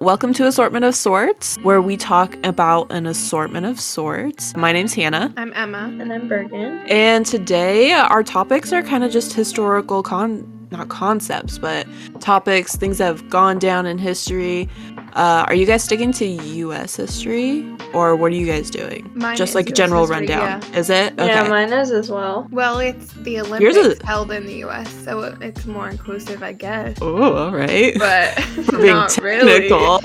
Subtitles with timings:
[0.00, 4.54] Welcome to Assortment of Sorts, where we talk about an assortment of sorts.
[4.54, 5.32] My name's Hannah.
[5.38, 5.84] I'm Emma.
[6.00, 6.90] And I'm Bergan.
[6.90, 11.86] And today our topics are kind of just historical con not concepts, but
[12.20, 14.68] topics, things that have gone down in history.
[15.16, 16.94] Uh, are you guys sticking to U.S.
[16.96, 17.64] history,
[17.94, 19.10] or what are you guys doing?
[19.14, 20.60] Mine Just is like US general history, rundown.
[20.72, 20.78] yeah.
[20.78, 21.14] Is it?
[21.14, 21.26] Okay.
[21.26, 22.46] Yeah, mine is as well.
[22.50, 26.52] Well, it's the Yours Olympics is- held in the U.S., so it's more inclusive, I
[26.52, 26.98] guess.
[27.00, 27.94] Oh, all right.
[27.98, 28.34] But
[28.66, 29.68] For being not really.
[29.70, 30.00] technical.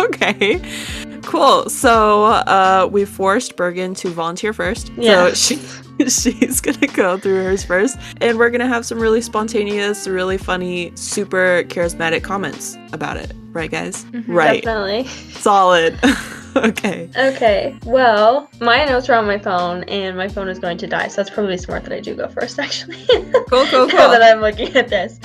[0.06, 0.60] okay.
[1.24, 1.68] Cool.
[1.68, 4.90] So uh, we forced Bergan to volunteer first.
[4.96, 5.34] Yeah.
[5.34, 5.56] So she,
[6.08, 7.98] she's going to go through hers first.
[8.22, 13.32] And we're going to have some really spontaneous, really funny, super charismatic comments about it.
[13.58, 14.04] Right, guys?
[14.04, 14.24] Mhm.
[14.28, 14.62] Right.
[14.62, 15.08] Definitely.
[15.32, 15.98] Solid.
[16.56, 17.10] okay.
[17.16, 21.08] Okay, well, my notes are on my phone, and my phone is going to die,
[21.08, 23.04] so that's probably smart that I do go first, actually.
[23.06, 23.86] Cool, cool, cool.
[23.88, 24.22] now that.
[24.22, 25.20] I'm looking at this.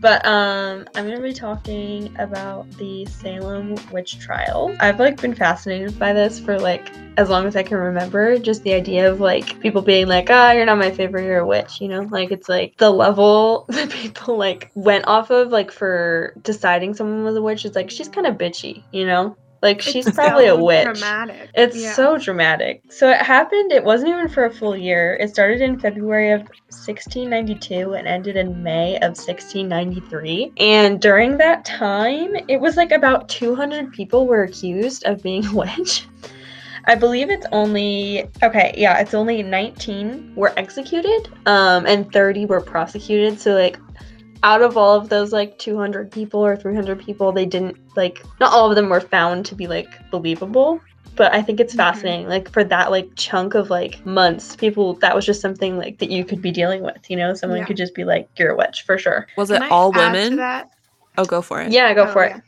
[0.00, 4.74] But um, I'm gonna be talking about the Salem witch trial.
[4.78, 8.38] I've like been fascinated by this for like as long as I can remember.
[8.38, 11.46] Just the idea of like people being like, "Ah, you're not my favorite, you're a
[11.46, 15.72] witch." You know, like it's like the level that people like went off of like
[15.72, 17.64] for deciding someone was a witch.
[17.64, 19.36] It's like she's kind of bitchy, you know.
[19.62, 20.84] Like she's It's probably a witch.
[20.84, 21.50] Dramatic.
[21.54, 21.92] It's Yeah.
[21.92, 22.82] so dramatic.
[22.90, 25.16] So it happened, it wasn't even for a full year.
[25.20, 30.52] It started in February of 1692 and ended in May of 1693.
[30.58, 35.52] And during that time, it was like about 200 people were accused of being a
[35.54, 36.06] witch.
[36.84, 42.60] I believe it's only okay, yeah, it's only 19 were executed, um, and 30 were
[42.60, 43.38] prosecuted.
[43.40, 43.78] So like
[44.42, 48.52] out of all of those like 200 people or 300 people, they didn't like not
[48.52, 50.80] all of them were found to be like believable.
[51.16, 51.78] But I think it's Mhm.
[51.78, 55.98] fascinating, like for that like chunk of like months, people that was just something like
[55.98, 57.10] that you could be dealing with.
[57.10, 57.64] You know, someone Yeah.
[57.64, 60.12] could just be like, "You're a witch for sure." Was Can it I all add
[60.12, 60.36] women?
[60.36, 60.70] that?
[61.16, 61.72] Oh, go for it.
[61.72, 62.40] Yeah, go Oh, for it.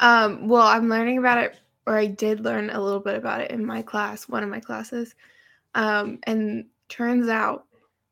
[0.00, 3.50] Um, well, I'm learning about it, or I did learn a little bit about it
[3.50, 5.14] in my class, one of my classes.
[5.74, 7.64] Um, and turns out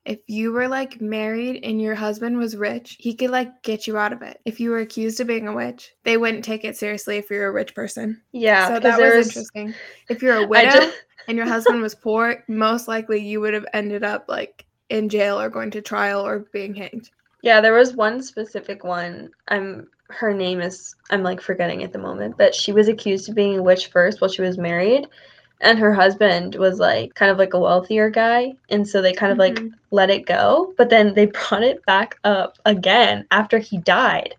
[0.08, 3.98] if you were like married and your husband was rich, he could like get you
[3.98, 4.40] out of it.
[4.46, 7.46] If you were accused of being a witch, they wouldn't take it seriously if you're
[7.46, 8.22] a rich person.
[8.32, 9.74] Yeah, so that was interesting.
[10.08, 10.96] If you're a widow just
[11.28, 15.38] and your husband was poor, most likely you would have ended up like in jail
[15.38, 17.10] or going to trial or being hanged.
[17.42, 19.28] Yeah, there was one specific one.
[19.48, 23.34] I'm her name is I'm like forgetting at the moment, but she was accused of
[23.34, 25.06] being a witch first while she was married.
[25.60, 28.54] And her husband was like kind of like a wealthier guy.
[28.70, 29.72] And so they kind of like Mhm.
[29.90, 30.72] let it go.
[30.76, 34.34] But then they brought it back up again after he died.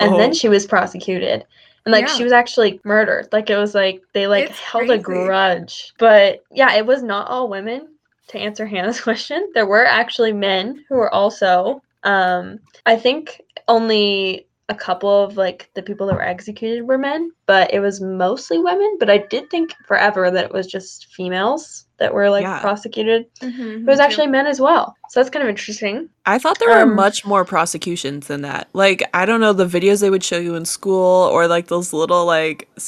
[0.00, 0.18] And Oh.
[0.18, 1.44] then she was prosecuted.
[1.86, 2.14] And like Yeah.
[2.14, 3.28] she was actually murdered.
[3.32, 5.92] Like it was like they like It's held a grudge.
[5.98, 7.88] But yeah, it was not all women.
[8.28, 14.46] To answer Hannah's question, there were actually men who were also um I think only
[14.68, 18.58] a couple of like the people that were executed were men, but it was mostly
[18.58, 18.96] women.
[18.98, 22.60] But I did think forever that it was just females that were like Yeah.
[22.60, 23.26] prosecuted.
[23.40, 24.02] Mhm, It was me too.
[24.02, 24.96] actually men as well.
[25.10, 26.08] So that's kind of interesting.
[26.26, 28.68] I thought there were Um, much more prosecutions than that.
[28.72, 31.92] Like, I don't know, the videos they would show you in school or like those
[31.92, 32.80] little like I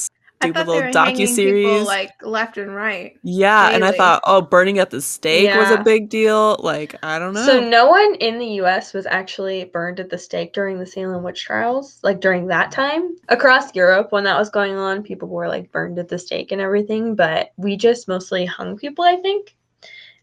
[0.53, 1.87] stupid little were hanging people, docu-series.
[1.87, 3.19] like left and right.
[3.23, 6.57] yeah, and I thought, oh, burning at the stake was a big deal.
[6.61, 7.45] Like, I don't know.
[7.45, 11.23] So no one in the US was actually burned at the stake during the Salem
[11.23, 13.17] witch trials, like during that time.
[13.29, 16.61] Across Europe when that was going on, people were like burned at the stake and
[16.61, 19.55] everything, but we just mostly hung people, I think.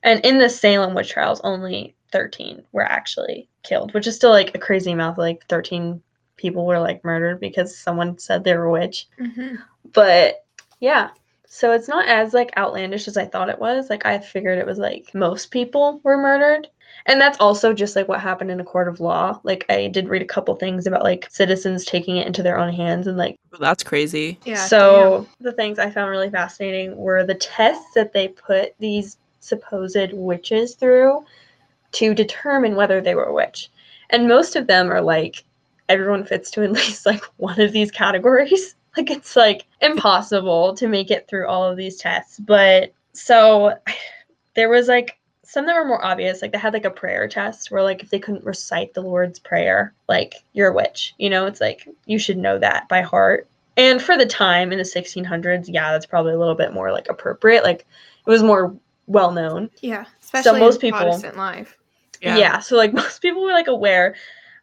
[0.04, 4.54] And in the Salem witch trials, only 13 were actually killed, which is still like
[4.54, 5.18] a crazy amount.
[5.18, 6.02] Like 13
[6.38, 9.08] people were like murdered because someone said they were a witch.
[9.20, 9.56] Mm-hmm.
[9.92, 10.46] But
[10.80, 11.10] yeah.
[11.48, 13.90] So it's not as like outlandish as I thought it was.
[13.90, 16.68] Like I figured it was like most people were murdered.
[17.06, 19.40] And that's also just like what happened in a court of law.
[19.44, 22.74] Like I did read a couple things about like citizens taking it into their own
[22.74, 24.40] hands and like That's crazy.
[24.46, 24.66] Yeah.
[24.66, 30.14] so the things I found really fascinating were the tests that they put these supposed
[30.14, 31.26] witches through
[31.94, 33.70] to determine whether they were a witch.
[34.10, 35.44] And most of them are like
[35.90, 38.76] everyone fits to at least like one of these categories.
[38.98, 42.40] Like it's like impossible to make it through all of these tests.
[42.40, 43.74] But so
[44.56, 46.42] there was like some that were more obvious.
[46.42, 49.40] Like they had like a prayer test where like if they couldn't recite the Lord's
[49.40, 51.14] prayer, like you're a witch.
[51.18, 53.48] You know, it's like you should know that by heart.
[53.78, 57.10] And for the time in the 1600s, yeah, that's probably a little bit more like
[57.10, 57.64] appropriate.
[57.64, 57.88] Like
[58.26, 58.76] it was more
[59.08, 59.70] well known.
[59.82, 60.06] Yeah.
[60.22, 61.78] Especially most in people- Protestant life.
[62.22, 62.60] Yeah.
[62.60, 64.16] So like most people were like aware.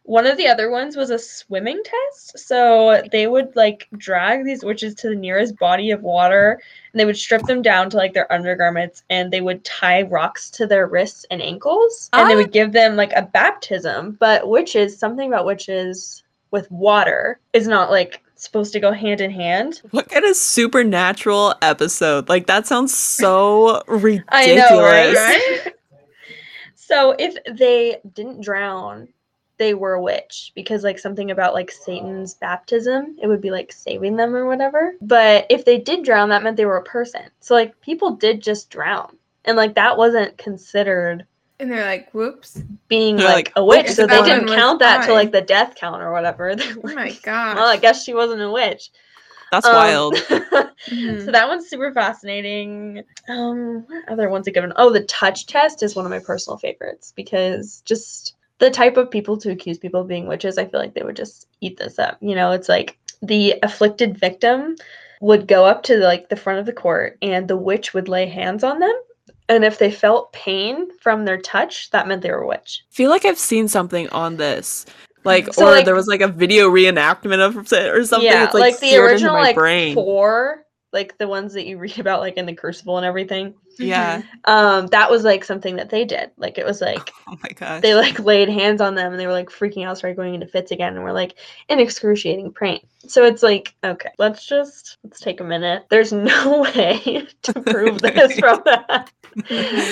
[0.03, 2.39] One of the other ones was a swimming test.
[2.39, 6.59] So they would like drag these witches to the nearest body of water
[6.91, 10.49] and they would strip them down to like their undergarments and they would tie rocks
[10.51, 12.37] to their wrists and ankles and they Ah.
[12.37, 14.17] would give them like a baptism.
[14.19, 19.29] But witches, something about witches with water is not like supposed to go hand in
[19.31, 19.81] hand.
[19.91, 22.27] What kind of supernatural episode?
[22.27, 24.25] Like that sounds so ridiculous.
[24.29, 25.73] I know, right?
[26.75, 29.07] so if they didn't drown,
[29.61, 33.71] they were a witch because like something about like Satan's baptism, it would be like
[33.71, 34.95] saving them or whatever.
[35.01, 37.21] But if they did drown, that meant they were a person.
[37.41, 39.15] So like people did just drown.
[39.45, 41.27] And like that wasn't considered
[41.59, 42.63] and they're like, whoops.
[42.87, 43.91] Being like, like, a witch.
[43.91, 46.55] So they didn't count that to like the death count or whatever.
[46.59, 47.57] oh my god.
[47.57, 48.89] Well, I guess she wasn't a witch.
[49.51, 50.15] That's um, wild.
[50.15, 51.25] mm-hmm.
[51.25, 53.03] So that one's super fascinating.
[53.29, 54.73] Um, what other ones are given?
[54.75, 59.11] Oh, the touch test is one of my personal favorites because just the type of
[59.11, 61.99] people to accuse people of being witches, I feel like they would just eat this
[61.99, 62.17] up.
[62.21, 64.77] You know, it's like the afflicted victim
[65.19, 68.27] would go up to like the front of the court and the witch would lay
[68.27, 68.93] hands on them
[69.51, 72.85] and if they felt pain from their touch, that meant they were a witch.
[72.89, 74.85] I feel like I've seen something on this.
[75.25, 78.31] Like so or like, there was like a video reenactment of it or something.
[78.31, 79.93] Yeah, it's like, like the original like brain.
[79.93, 83.53] four, like the ones that you read about like in the Crucible and everything.
[83.79, 84.21] Yeah.
[84.45, 86.31] Um, that was like something that they did.
[86.37, 87.81] Like it was like oh my gosh.
[87.81, 90.47] They like laid hands on them and they were like freaking out, started going into
[90.47, 91.37] fits again, and were like
[91.69, 92.81] in excruciating pain.
[93.07, 95.85] So it's like, okay, let's just let's take a minute.
[95.89, 99.11] There's no way to prove this from that.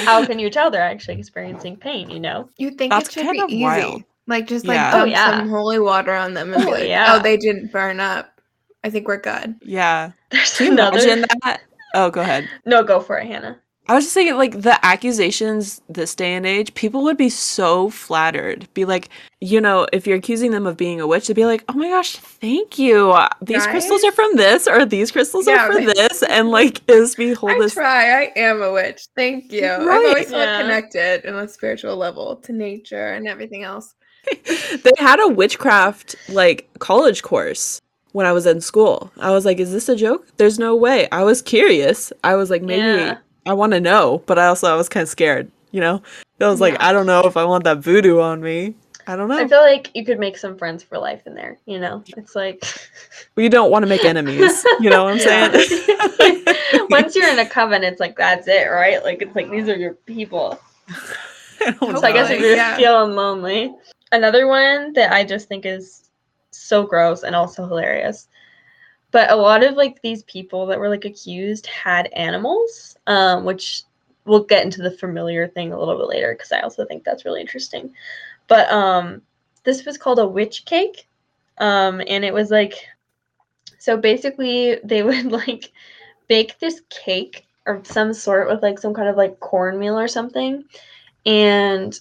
[0.05, 2.49] How can you tell they're actually experiencing pain, you know?
[2.57, 3.63] You think That's it should be easy.
[3.63, 4.03] Wild.
[4.27, 4.91] Like just like yeah.
[4.91, 5.39] dump oh, yeah.
[5.39, 7.15] some holy water on them and oh, like, yeah.
[7.15, 8.38] oh, they didn't burn up.
[8.83, 9.55] I think we're good.
[9.61, 10.11] Yeah.
[10.29, 10.99] There's another...
[10.99, 11.61] imagine that?
[11.93, 12.47] Oh, go ahead.
[12.65, 13.59] No, go for it, Hannah.
[13.87, 17.89] I was just thinking, like, the accusations this day and age, people would be so
[17.89, 18.71] flattered.
[18.75, 19.09] Be like,
[19.41, 21.89] you know, if you're accusing them of being a witch, they'd be like, oh my
[21.89, 23.17] gosh, thank you.
[23.41, 23.71] These right?
[23.71, 25.95] crystals are from this, or these crystals yeah, are from right.
[25.95, 26.21] this.
[26.21, 27.57] And, like, is me hold this.
[27.57, 27.73] I this.
[27.73, 28.21] try.
[28.21, 29.07] I am a witch.
[29.15, 29.65] Thank you.
[29.65, 29.81] Right.
[29.81, 30.61] I've always felt yeah.
[30.61, 33.95] connected on a spiritual level to nature and everything else.
[34.45, 39.11] they had a witchcraft, like, college course when I was in school.
[39.19, 40.27] I was like, is this a joke?
[40.37, 41.07] There's no way.
[41.11, 42.11] I was curious.
[42.23, 42.81] I was like, maybe.
[42.81, 43.17] Yeah
[43.49, 45.51] I want to know, but I also I was kind of scared.
[45.71, 46.01] You know,
[46.39, 48.75] I was like, I don't know if I want that voodoo on me.
[49.07, 49.39] I don't know.
[49.39, 51.57] I feel like you could make some friends for life in there.
[51.65, 52.63] You know, it's like
[53.35, 54.63] we don't want to make enemies.
[54.79, 56.55] You know what I'm saying?
[56.91, 59.03] Once you're in a coven, it's like that's it, right?
[59.03, 60.59] Like it's like these are your people.
[61.61, 62.01] I so know.
[62.01, 62.77] I guess if you're yeah.
[62.77, 63.73] feeling lonely,
[64.11, 66.08] another one that I just think is
[66.69, 68.27] so gross and also hilarious.
[69.11, 73.83] But a lot of like these people that were like accused had animals um, which
[74.25, 77.25] we'll get into the familiar thing a little bit later because i also think that's
[77.25, 77.91] really interesting.
[78.47, 79.21] But um,
[79.63, 81.07] this was called a witch cake
[81.57, 82.75] um, and it was like
[83.79, 85.71] so basically they would like
[86.27, 90.63] bake this cake or some sort with like some kind of like cornmeal or something
[91.25, 91.99] and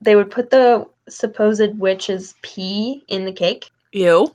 [0.00, 4.34] they would put the supposed witch's pee in the cake ew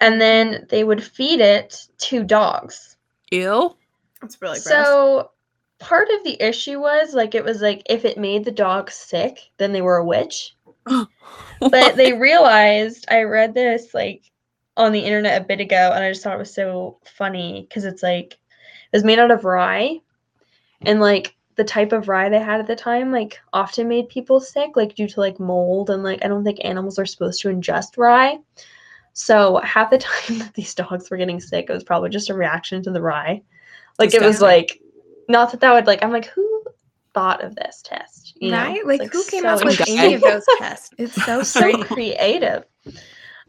[0.00, 2.96] and then they would feed it to dogs.
[3.30, 3.76] Ew.
[4.20, 4.64] That's really gross.
[4.64, 5.30] So
[5.78, 9.38] part of the issue was like it was like if it made the dog sick,
[9.58, 10.56] then they were a witch.
[10.86, 14.24] but they realized I read this like
[14.76, 17.84] on the internet a bit ago and I just thought it was so funny because
[17.84, 19.98] it's like it was made out of rye
[20.80, 24.40] and like the type of rye they had at the time like often made people
[24.40, 27.48] sick like due to like mold and like I don't think animals are supposed to
[27.48, 28.38] ingest rye.
[29.12, 29.98] So half the
[30.28, 33.02] time that these dogs were getting sick, it was probably just a reaction to the
[33.02, 33.42] rye.
[33.98, 34.80] Like it was like,
[35.28, 36.02] not that that would like.
[36.02, 36.64] I'm like, who
[37.12, 38.34] thought of this test?
[38.40, 38.82] You right?
[38.82, 38.88] Know?
[38.88, 40.90] Like, like, who came so up with any of those tests?
[40.96, 42.64] It's so so creative.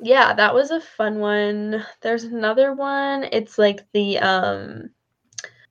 [0.01, 1.86] Yeah, that was a fun one.
[2.01, 3.25] There's another one.
[3.31, 4.89] It's like the um,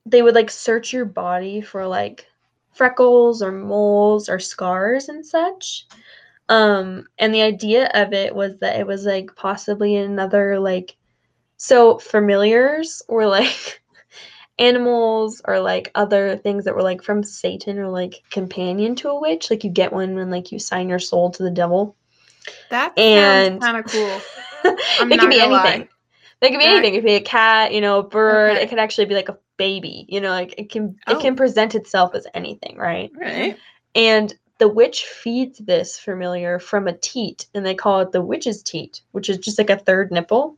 [0.07, 2.27] they would like search your body for like
[2.73, 5.87] freckles or moles or scars and such.
[6.49, 10.97] Um, and the idea of it was that it was like possibly another like
[11.57, 13.83] so familiars were like
[14.59, 19.21] animals or like other things that were like from Satan or like companion to a
[19.21, 19.51] witch.
[19.51, 21.97] Like you get one when like you sign your soul to the devil.
[22.71, 24.21] That and kind of cool.
[24.65, 25.51] it can be anything.
[25.51, 25.89] Lie.
[26.41, 26.71] They can be yeah.
[26.71, 26.95] anything.
[26.95, 28.53] It could be a cat, you know, a bird.
[28.53, 28.63] Okay.
[28.63, 30.07] It could actually be like a baby.
[30.09, 31.13] You know, like it can oh.
[31.13, 33.13] it can present itself as anything, right?
[33.15, 33.59] Right.
[33.95, 38.63] And the witch feeds this familiar from a teat, and they call it the witch's
[38.63, 40.57] teat, which is just like a third nipple.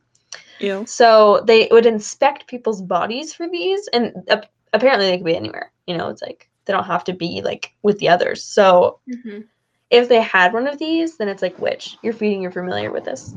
[0.59, 0.85] Yeah.
[0.85, 4.41] So they would inspect people's bodies for these, and uh,
[4.71, 5.73] apparently they could be anywhere.
[5.85, 8.41] You know, it's like they don't have to be like with the others.
[8.41, 9.41] So mm-hmm.
[9.89, 11.97] if they had one of these, then it's like witch.
[12.01, 13.35] You're feeding your familiar with this.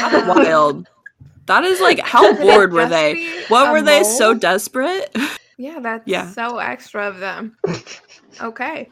[0.00, 0.88] Wild.
[1.46, 3.44] That is like how bored were they?
[3.48, 5.14] What were they so desperate?
[5.58, 6.30] Yeah, that's yeah.
[6.32, 7.56] so extra of them.
[8.42, 8.90] Okay.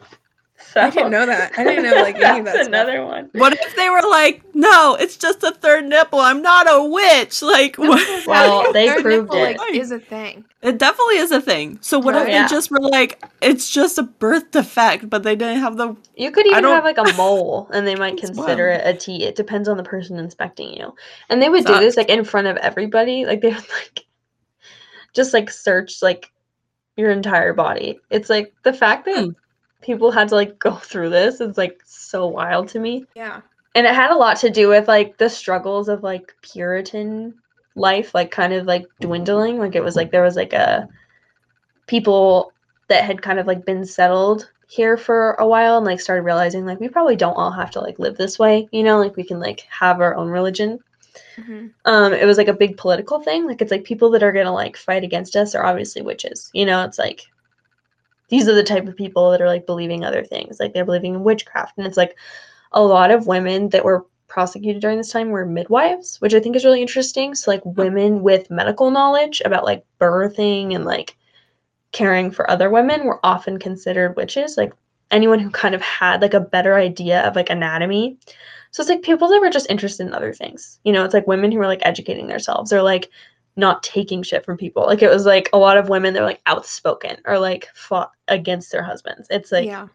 [0.72, 1.52] So I didn't know that.
[1.56, 2.52] I didn't know like any of that.
[2.54, 2.66] that's stuff.
[2.68, 3.30] another one.
[3.34, 6.18] What if they were like, no, it's just a third nipple.
[6.18, 7.42] I'm not a witch.
[7.42, 8.26] Like, what?
[8.26, 9.58] Well, they Third proved nipple, it.
[9.58, 10.44] Like, is a thing.
[10.62, 11.78] It definitely is a thing.
[11.80, 12.32] So what if Right.
[12.42, 16.30] they just were like, it's just a birth defect, but they didn't have the You
[16.32, 18.80] could even have like a mole, and they might consider wild.
[18.80, 19.22] it a teat.
[19.22, 20.94] It depends on the person inspecting you.
[21.28, 21.84] And they would do Sucks.
[21.84, 23.26] this like in front of everybody.
[23.26, 24.06] Like they would like
[25.14, 26.32] just like search like
[26.96, 28.00] your entire body.
[28.10, 29.30] It's like the fact that Hmm.
[29.84, 33.06] People had to like go through this is like so wild to me.
[33.14, 33.40] Yeah.
[33.76, 37.34] And it had a lot to do with like the struggles of like Puritan
[37.74, 39.58] life, like kind of like dwindling.
[39.58, 40.88] Like it was like there was like a
[41.86, 42.52] people
[42.88, 46.64] that had kind of like been settled here for a while and like started realizing
[46.64, 49.24] like we probably don't all have to like live this way, you know, like we
[49.24, 50.78] can like have our own religion.
[51.36, 51.70] Mhm.
[51.84, 53.46] Um, it was like a big political thing.
[53.46, 56.50] Like it's like people that are gonna like fight against us are obviously witches.
[56.54, 57.26] You know, it's like
[58.28, 60.58] these are the type of people that are like believing other things.
[60.58, 61.78] Like they're believing in witchcraft.
[61.78, 62.16] And it's like
[62.72, 66.56] a lot of women that were prosecuted during this time were midwives, which I think
[66.56, 67.34] is really interesting.
[67.34, 71.16] So like women with medical knowledge about like birthing and like
[71.92, 74.56] caring for other women were often considered witches.
[74.56, 74.72] Like
[75.10, 78.18] anyone who kind of had like a better idea of like anatomy.
[78.72, 80.80] So it's like people that were just interested in other things.
[80.82, 83.10] You know, it's like women who were like educating themselves or like
[83.56, 84.84] not taking shit from people.
[84.86, 88.12] Like it was like a lot of women that were like outspoken or like fought
[88.28, 89.28] against their husbands.
[89.30, 89.88] It's like yeah.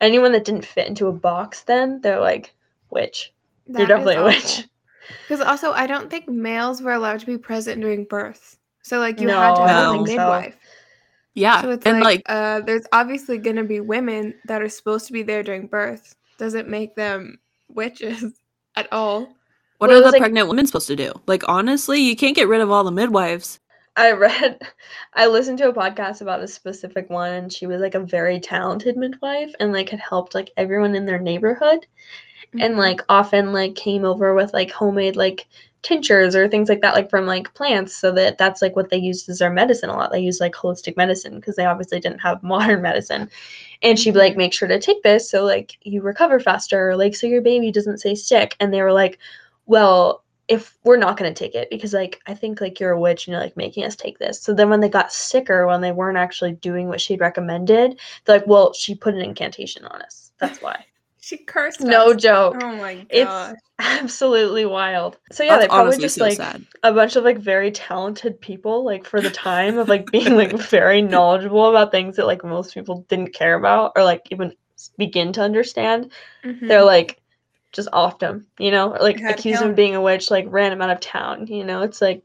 [0.00, 2.54] anyone that didn't fit into a box then, they're like
[2.90, 3.32] witch.
[3.68, 4.64] That You're definitely a witch.
[5.26, 8.58] Because also, I don't think males were allowed to be present during birth.
[8.82, 10.16] So like you had to have don't a think so.
[10.16, 10.56] midwife.
[11.34, 15.06] yeah, So it's and like, like, uh, there's obviously gonna be women that are supposed
[15.06, 16.14] to be there during birth.
[16.36, 17.38] Doesn't make them
[17.68, 18.38] witches
[18.76, 19.34] at all.
[19.78, 21.12] What well, are the like- pregnant women supposed to do?
[21.26, 23.60] Like, honestly, you can't get rid of all the midwives.
[23.96, 24.60] I read,
[25.14, 28.38] I listened to a podcast about a specific one, and she was like a very
[28.40, 31.86] talented midwife, and like had helped like everyone in their neighborhood,
[32.60, 32.78] and Mhm.
[32.78, 35.46] like often like came over with like homemade like
[35.82, 38.96] tinctures or things like that, like from like plants, so that that's like what they
[38.96, 40.10] used as their medicine a lot.
[40.12, 43.28] They used like holistic medicine because they obviously didn't have modern medicine,
[43.82, 47.16] and she'd like, make sure to take this so like you recover faster, or, like
[47.16, 49.18] so your baby doesn't stay sick, and they were like,
[49.68, 53.00] well if we're not going to take it because like i think like you're a
[53.00, 55.80] witch and you're like making us take this so then when they got sicker when
[55.80, 60.02] they weren't actually doing what she'd recommended they're like well she put an incantation on
[60.02, 60.84] us that's why
[61.20, 61.80] she cursed.
[61.80, 62.22] no us.
[62.22, 63.06] joke Oh my god.
[63.10, 66.64] it's absolutely wild so yeah That's they probably just so like sad.
[66.82, 70.52] a bunch of like very talented people like for the time of like being like
[70.70, 74.52] very knowledgeable about things that like most people didn't care about or like even
[74.96, 76.10] begin to understand
[76.42, 76.86] they're Mhm.
[76.86, 77.20] like
[77.72, 79.70] just offed him, you know, or like Had accused him him.
[79.70, 82.22] of being a witch, like ran him out of town, you know, it's like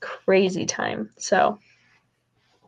[0.00, 1.10] crazy time.
[1.16, 1.58] So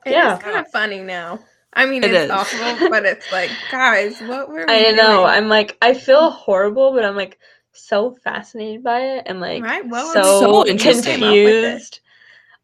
[0.05, 0.35] It yeah.
[0.35, 1.41] is kind of funny now.
[1.73, 2.31] I mean, It it's is.
[2.31, 5.25] awful, but it's like, guys, what were we I know.
[5.25, 7.39] I'm like, I feel horrible, but I'm like
[7.73, 9.87] so fascinated by it and like Right?
[9.87, 10.67] What were so, we So doing?
[10.67, 11.21] interesting.
[11.21, 11.31] Came it.
[11.63, 12.01] confused.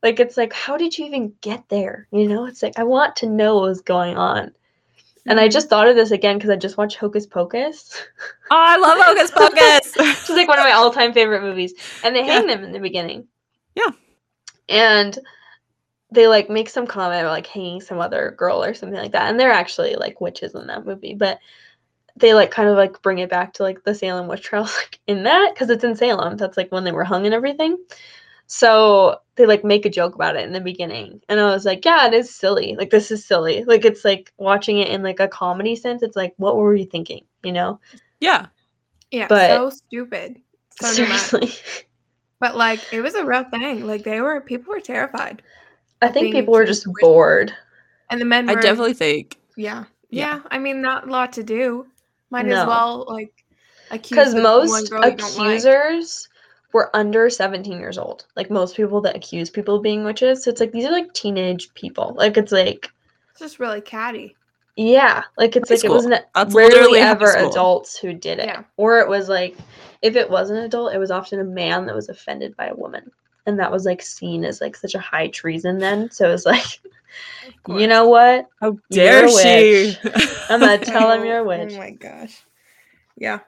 [0.03, 2.09] Like it's like, how did you even get there?
[2.13, 4.53] You know, it's like I want to know what was going on.
[5.26, 8.02] And I just thought of this again because I just watched Hocus Pocus.
[8.50, 9.95] Oh, I love Hocus Pocus.
[9.97, 12.33] It's like one of my all-time favorite movies and they Yeah.
[12.35, 13.26] hang them in the beginning
[13.75, 13.90] Yeah.
[14.69, 15.19] and
[16.11, 19.31] they like make some comment about like hanging some other girl or something like that
[19.31, 21.38] and they're actually like witches in that movie but
[22.16, 25.00] they like kind of like bring it back to like the salem witch trials like
[25.07, 27.76] in that because it's in salem that's like when they were hung and everything
[28.47, 31.85] so they like make a joke about it in the beginning and i was like
[31.85, 35.19] yeah it is silly like this is silly like it's like watching it in like
[35.21, 37.81] a comedy sense it's like what were you thinking you know
[38.21, 38.47] yeah,
[39.11, 40.37] yeah, but- so stupid.
[40.81, 41.21] So dramatic.
[41.27, 41.87] seriously
[42.41, 43.87] But like, it was a real thing.
[43.87, 45.43] Like, they were people were terrified,
[46.03, 47.53] I think people were just of bored.
[48.11, 49.39] and the men I definitely think.
[49.57, 50.37] yeah, Yeah.
[50.37, 50.43] yeah.
[50.51, 51.87] I mean, not a lot to do.
[52.31, 52.63] Might No.
[52.63, 53.33] as well like
[53.91, 55.21] accuse Because most girl like.
[55.21, 56.29] accusers
[56.75, 58.26] were under 17 years old.
[58.37, 60.45] Like most people that accuse people of being witches.
[60.45, 62.14] So it's like these are like teenage people.
[62.19, 62.90] Like it's like,
[63.31, 64.37] It's just really catty.
[64.76, 65.93] yeah, like it's High like school.
[65.93, 68.47] it wasn't That's rarely literally ever adults who did it.
[68.47, 68.64] Yeah.
[68.76, 69.57] Or it was like,
[70.02, 72.75] if it was an adult, it was often a man that was offended by a
[72.75, 73.11] woman.
[73.47, 76.11] And that was like seen as like such a high treason then.
[76.11, 76.81] So it was like,
[77.69, 78.49] you know what?
[78.61, 79.97] How You're dare a she?
[80.49, 81.75] I'm gonna tell him Oh, you're a oh witch.
[81.75, 82.43] Oh my gosh.
[83.16, 83.40] Yeah.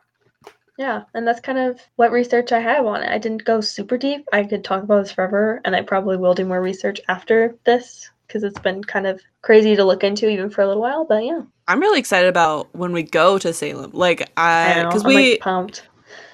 [0.79, 3.09] Yeah, and that's kind of what research I have on it.
[3.09, 4.27] I didn't go super deep.
[4.33, 8.11] I could talk about this forever, and I probably will do more research after this
[8.27, 11.05] because it's been kind of crazy to look into even for a little while.
[11.05, 13.93] But yeah, I'm really excited about when we go to Salem.
[13.95, 15.83] Like I because we, like pumped.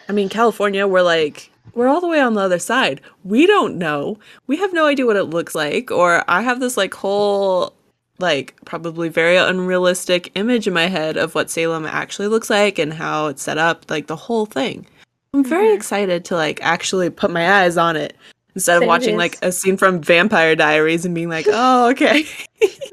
[0.09, 3.01] I mean, California, we're like we're all the way on the other side.
[3.25, 4.19] We don't know.
[4.47, 5.91] We have no idea what it looks like.
[5.91, 7.75] Or I have this like whole
[8.19, 12.93] like probably very unrealistic image in my head of what Salem actually looks like and
[12.93, 14.87] how it's set up, like the whole thing.
[15.35, 15.77] I'm very Mhm.
[15.77, 18.15] excited to like actually put my eyes on it
[18.55, 19.19] instead of watching here.
[19.19, 22.23] like a scene from Vampire Diaries and being like, "Oh, okay."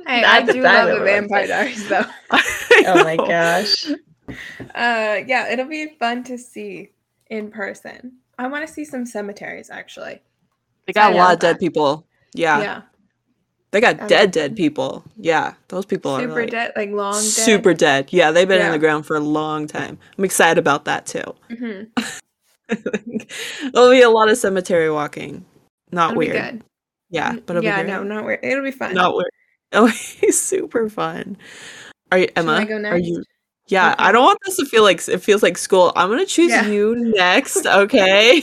[0.08, 1.50] Hey, I do that love the Vampire says.
[1.50, 2.06] Diaries though.
[2.88, 3.90] Oh my gosh.
[4.76, 6.92] Uh, yeah, it'll be fun to see
[7.30, 8.14] in person.
[8.38, 10.22] I want to see some cemeteries actually.
[10.86, 11.60] They got a I lot of dead that.
[11.60, 12.06] people.
[12.34, 12.62] Yeah.
[12.62, 12.82] Yeah,
[13.72, 15.04] They got dead, dead people.
[15.18, 15.54] Yeah.
[15.68, 17.22] Those people are super like, dead, like long dead.
[17.22, 18.08] super dead.
[18.12, 20.00] Yeah, they've been in the ground for a long time.
[20.18, 21.36] I'm excited about that too.
[21.56, 21.84] hmm
[23.74, 25.46] There'll be a lot of cemetery walking.
[25.92, 26.60] Not It'll weird.
[26.60, 26.66] be.
[27.12, 28.40] Yeah, Mm, but it'll yeah, be no, not weird.
[28.44, 28.94] It'll be fun.
[28.94, 29.32] Not weird.
[29.72, 31.38] Oh, he's super fun.
[32.12, 32.54] Are you Emma?
[32.54, 33.18] I go Are you?
[33.18, 33.28] next?
[33.68, 35.94] Yeah, I don't want this to feel like it feels like school.
[35.96, 36.66] I'm gonna choose Yeah.
[36.66, 38.42] you next, okay?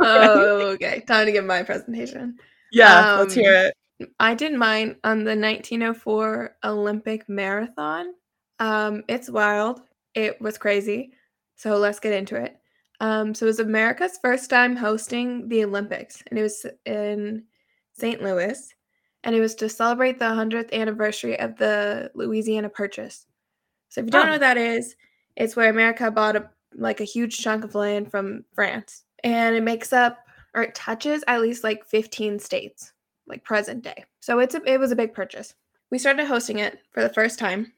[0.00, 1.00] oh, okay.
[1.00, 2.38] Time to give my presentation.
[2.70, 3.74] Yeah, let's Um, hear it.
[4.20, 8.12] I did mine on the 1904 Olympic Marathon.
[8.58, 9.80] Um, it's wild.
[10.14, 11.12] It was crazy.
[11.56, 12.58] So let's get into it.
[13.00, 17.44] Um, so it was America's first time hosting the Olympics, and it was in
[17.92, 18.22] St.
[18.22, 18.74] Louis,
[19.24, 23.26] and it was to celebrate the 100th anniversary of the Louisiana Purchase.
[23.88, 24.26] So if you don't Oh.
[24.26, 24.96] know what that is,
[25.36, 29.62] it's where America bought a like a huge chunk of land from France, and it
[29.62, 30.18] makes up
[30.54, 32.92] or it touches at least like 15 states
[33.26, 34.04] like present day.
[34.20, 35.54] So it's a, it was a big purchase.
[35.90, 37.72] We started hosting it for the first time.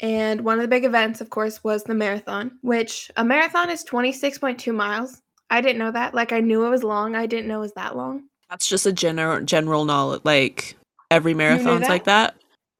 [0.00, 3.84] And one of the big events, of course, was the marathon, which a marathon is
[3.84, 5.22] 26.2 miles.
[5.50, 6.14] I didn't know that.
[6.14, 7.14] Like I knew it was long.
[7.14, 8.24] I didn't know it was that long.
[8.50, 10.22] That's just a general general knowledge.
[10.24, 10.76] Like
[11.10, 12.34] every marathon's like that.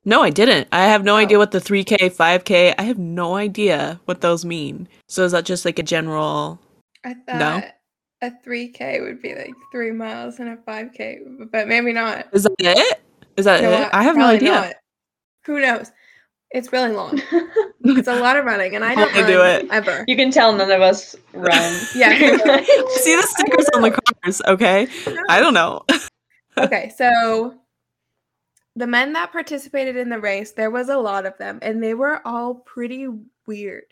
[0.05, 0.67] No, I didn't.
[0.73, 1.19] I have no Oh.
[1.19, 2.75] idea what the 3K, 5K.
[2.77, 4.89] I have no idea what those mean.
[5.09, 6.59] So is that just like a general?
[7.05, 7.63] I thought No?
[8.23, 12.27] A 3K would be like three miles and a 5K, but maybe not.
[12.33, 13.01] Is that it?
[13.37, 13.91] Is that You know it?
[13.93, 14.51] I have no idea.
[14.51, 14.75] not.
[15.47, 15.91] Who knows?
[16.51, 17.21] It's really long.
[17.85, 19.67] It's a lot of running, and I don't Wanna do it.
[19.73, 20.05] ever.
[20.07, 21.81] you can tell none of us run.
[21.97, 22.11] Yeah.
[22.17, 23.91] See the stickers on the
[24.23, 24.87] cars, okay?
[25.29, 25.83] I don't know.
[26.57, 27.55] okay, so
[28.77, 31.95] the men that participated in the race, there was a lot of them, and they
[31.95, 33.09] were all pretty
[33.49, 33.87] weird.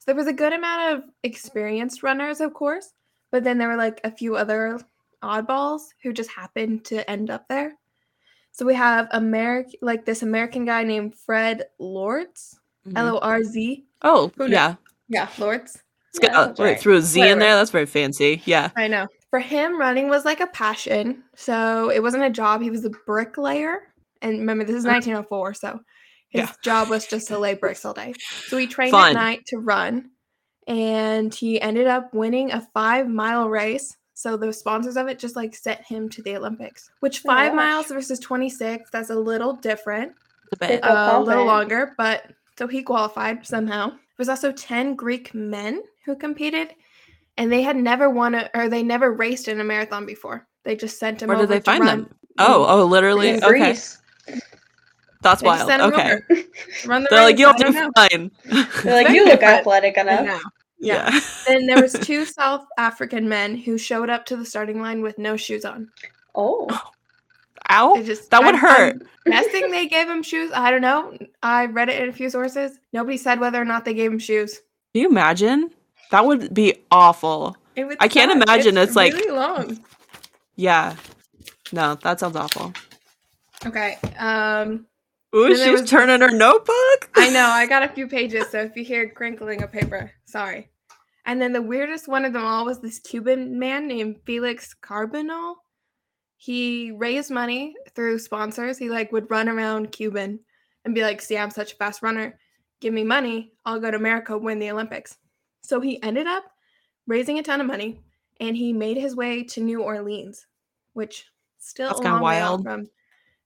[0.00, 2.92] So there was a good amount of experienced runners, of course,
[3.30, 4.80] but then there were like a few other
[5.22, 7.74] oddballs who just happened to end up there.
[8.52, 12.58] So we have American, like this American guy named Fred Lorz,
[12.96, 13.84] L O R Z.
[14.02, 14.74] Oh, Who yeah.
[15.08, 15.78] Yeah, Lorz.
[16.10, 16.80] It's got, Yeah, uh, that's wait, right.
[16.80, 17.54] threw a Z in there.
[17.54, 18.42] That's very fancy.
[18.44, 18.70] Yeah.
[18.76, 19.06] I know.
[19.30, 21.22] For him, running was like a passion.
[21.36, 22.62] So it wasn't a job.
[22.62, 23.92] He was a bricklayer.
[24.22, 25.54] And remember, this is Uh, 1904.
[25.54, 25.80] So
[26.30, 26.52] his Yeah.
[26.64, 28.14] job was just to lay bricks all day.
[28.46, 29.10] So he trained Fun.
[29.10, 30.10] at night to run.
[30.66, 33.96] And he ended up winning a five mile race.
[34.14, 37.52] So the sponsors of it just like sent him to the Olympics, which Oh, five
[37.52, 37.56] gosh.
[37.56, 40.12] miles versus 26, that's a little different,
[40.50, 40.82] The They bed.
[40.82, 41.94] felt uh, a little longer.
[41.96, 43.88] But so he qualified somehow.
[43.90, 46.74] There was also 10 Greek men who competed
[47.38, 50.46] and they had never won a, or they never raced in a marathon before.
[50.64, 52.14] They just sent them Where did they to find run, them?
[52.38, 53.30] Oh, oh, literally.
[53.30, 53.48] In Okay.
[53.48, 53.98] Greece.
[55.22, 55.92] That's They just wild.
[55.94, 56.18] Okay.
[56.86, 57.90] run the They're like, you'll don't know.
[57.94, 58.30] fine.
[58.82, 60.26] They're like, you look athletic I enough.
[60.26, 60.40] know.
[60.78, 61.20] yeah.
[61.46, 65.18] Then there was two South African men who showed up to the starting line with
[65.18, 65.90] no shoes on.
[66.34, 66.68] Oh.
[67.70, 67.94] Ow.
[67.96, 69.06] They just that would I'm- hurt.
[69.26, 70.50] I'm guessing they gave him shoes.
[70.54, 71.16] I don't know.
[71.42, 72.78] I read it in a few sources.
[72.94, 74.54] Nobody said whether or not they gave him shoes.
[74.94, 75.70] Can you imagine?
[76.10, 77.54] That would be awful.
[77.76, 78.42] It would I can't suck.
[78.48, 79.78] imagine it's, like- really long.
[80.56, 80.96] Yeah.
[81.72, 82.72] No, that sounds awful.
[83.66, 83.98] Okay.
[84.18, 84.86] Um,
[85.34, 87.10] Ooh, she's was- turning her notebook.
[87.16, 87.46] I know.
[87.50, 90.70] I got a few pages, so if you hear crinkling of paper, sorry.
[91.26, 95.56] And then the weirdest one of them all was this Cuban man named Felix Carbonell.
[96.36, 98.78] He raised money through sponsors.
[98.78, 100.40] He like would run around Cuban
[100.84, 102.38] and be like, "See, I'm such a fast runner.
[102.80, 103.52] Give me money.
[103.66, 105.18] I'll go to America, win the Olympics."
[105.62, 106.44] So he ended up
[107.06, 108.00] raising a ton of money,
[108.40, 110.46] and he made his way to New Orleans,
[110.94, 111.26] which
[111.58, 112.62] still That's a long way out wild.
[112.64, 112.86] from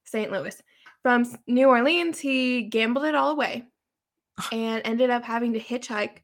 [0.04, 0.30] St.
[0.30, 0.62] Louis.
[1.04, 3.64] From New Orleans, he gambled it all away
[4.52, 6.22] and ended up having to hitchhike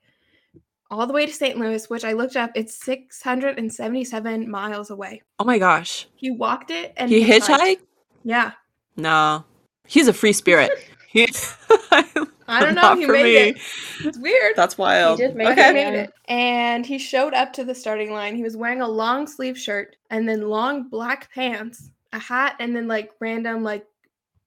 [0.91, 1.59] all the way to St.
[1.59, 2.51] Louis, which I looked up.
[2.55, 5.21] It's 677 miles away.
[5.39, 6.09] Oh my gosh.
[6.17, 7.83] He walked it and He hitchhiked?
[8.25, 8.53] Yeah.
[8.97, 9.45] No.
[9.87, 10.73] He's a free spirit.
[11.13, 11.27] He
[11.91, 12.95] I don't know.
[12.95, 13.37] He for made me.
[13.37, 13.57] it.
[14.05, 14.55] It's weird.
[14.55, 15.19] That's wild.
[15.19, 16.13] did make but it, he made it.
[16.29, 18.37] And he showed up to the starting line.
[18.37, 22.77] He was wearing a long sleeve shirt and then long black pants, a hat, and
[22.77, 23.85] then like random like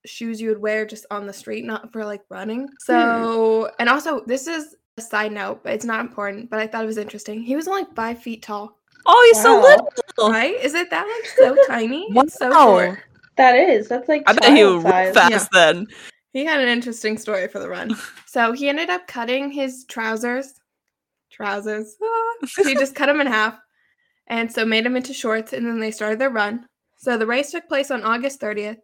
[0.06, 2.68] shoes you would wear just on the street, not for like running.
[2.80, 3.74] So, hmm.
[3.78, 6.86] and also, this is a side note, but it's not important, but I thought it
[6.86, 7.42] was interesting.
[7.42, 10.30] He was only five feet tall, Oh, he's so little.
[10.30, 10.54] right?
[10.62, 12.06] Is it that like so tiny?
[12.10, 12.86] It's so Wow.
[12.86, 12.98] short.
[13.36, 13.88] That is.
[13.88, 15.30] That's like I bet he child would run size.
[15.30, 15.86] fast then.
[16.32, 17.96] He had an interesting story for the run.
[18.26, 20.54] so he ended up cutting his trousers.
[21.30, 21.96] Trousers.
[22.64, 23.58] He just cut them in half.
[24.26, 26.66] And so made them into shorts and then they started their run.
[26.96, 28.78] So the race took place on August 30th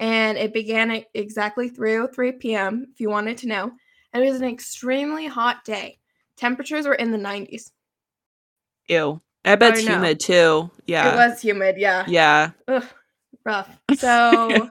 [0.00, 2.86] and it began at exactly 3:03 p.m.
[2.92, 3.72] if you wanted to know.
[4.12, 5.98] And it was an extremely hot day.
[6.36, 7.70] Temperatures were in the 90s.
[8.88, 9.20] Ew.
[9.44, 10.70] I bet it's humid too.
[10.86, 11.12] Yeah.
[11.12, 12.04] It was humid, yeah.
[12.08, 12.50] Yeah.
[12.68, 12.84] Ugh,
[13.44, 13.68] rough.
[13.98, 14.70] So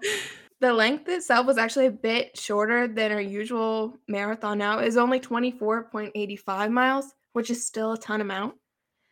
[0.59, 4.79] the length itself was actually a bit shorter than our usual marathon now.
[4.79, 8.55] It was only 24.85 miles, which is still a ton amount.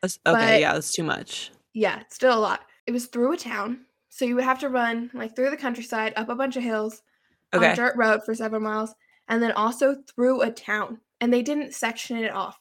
[0.02, 1.52] That's- okay, but- yeah, that's too much.
[1.74, 2.62] Yeah, it's still a lot.
[2.88, 3.86] It was through a town.
[4.16, 7.02] So you would have to run like through the countryside, up a bunch of hills,
[7.54, 7.72] Okay.
[7.72, 8.96] on dirt road for several miles,
[9.28, 11.02] and then also through a town.
[11.20, 12.58] And they didn't section it off.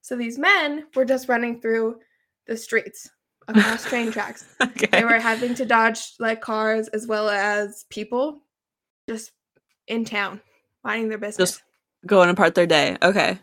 [0.00, 2.00] So these men were just running through
[2.46, 3.10] the streets
[3.46, 4.46] across train tracks.
[4.62, 4.86] okay.
[4.90, 8.40] they were having to dodge like cars as well as people
[9.06, 9.32] just
[9.86, 10.40] in town
[10.82, 11.62] minding their business Just-
[12.06, 12.96] Going apart their day.
[13.02, 13.38] Okay.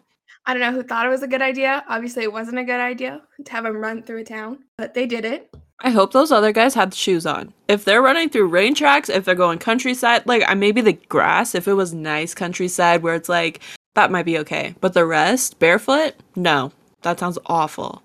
[0.48, 2.80] i don't know who thought it was a good idea obviously it wasn't a good
[2.80, 6.32] idea to have them run through a town but they did it I hope those
[6.32, 7.54] other guys had shoes on.
[7.68, 11.54] If they're running through rain tracks, if they're going countryside, like I maybe the grass,
[11.54, 13.62] if it was nice countryside where it's like
[13.96, 14.74] that might be okay.
[14.82, 16.16] But the rest, barefoot?
[16.36, 16.72] No.
[17.04, 18.02] That sounds awful.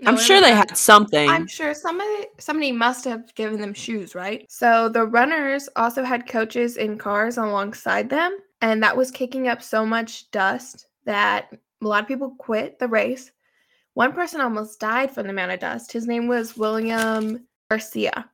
[0.00, 1.28] No, I'm sure they had something.
[1.28, 6.28] i'm sure somebody somebody must have given them shoes right so the runners also had
[6.28, 11.48] coaches in cars alongside them and that was kicking up so much dust that
[11.82, 13.32] a lot of people quit the race
[13.98, 18.30] one person almost died from the amount of dust his name was william garcia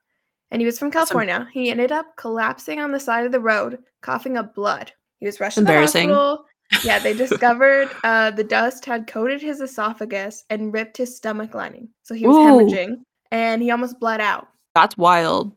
[0.51, 3.79] and he was from california he ended up collapsing on the side of the road
[4.03, 6.45] coughing up blood he was rushed to the hospital
[6.85, 11.89] yeah they discovered uh, the dust had coated his esophagus and ripped his stomach lining
[12.03, 12.41] so he was Ooh.
[12.41, 12.97] hemorrhaging
[13.31, 15.53] and he almost bled out That's wild.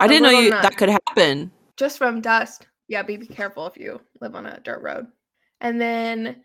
[0.00, 1.50] I A didn't know you that could happen.
[1.76, 2.66] just from dust.
[2.88, 5.06] Yeah, be, be careful if you live on a dirt road.
[5.60, 6.44] And then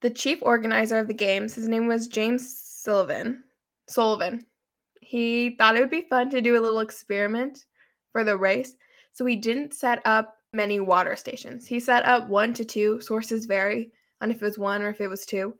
[0.00, 3.44] the chief organizer of the games, his name was James Sullivan.
[3.88, 4.46] Sullivan.
[5.00, 7.66] He thought it would be fun to do a little experiment
[8.12, 8.74] for the race,
[9.12, 11.66] so he didn't set up many water stations.
[11.66, 13.00] He set up one to two.
[13.00, 15.54] Sources vary on if it was one or if it was two.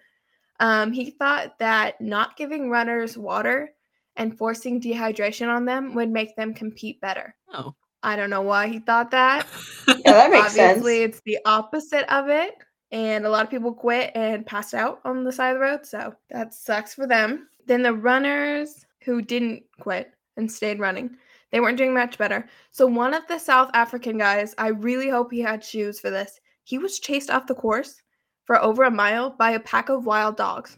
[0.60, 3.70] Um, he thought that not giving runners water
[4.16, 7.34] and forcing dehydration on them would make them compete better.
[7.52, 7.74] Oh.
[8.02, 9.46] I don't know why he thought that.
[10.04, 10.78] Yeah, that makes sense.
[10.78, 12.54] Obviously, it's the opposite of it.
[12.92, 15.86] And a lot of people quit and passed out on the side of the road.
[15.86, 17.48] So that sucks for them.
[17.66, 21.16] Then the runners who didn't quit and stayed running,
[21.52, 22.48] they weren't doing much better.
[22.72, 26.40] So one of the South African guys, I really hope he had shoes for this.
[26.64, 28.02] He was chased off the course
[28.44, 30.76] for over a mile by a pack of wild dogs.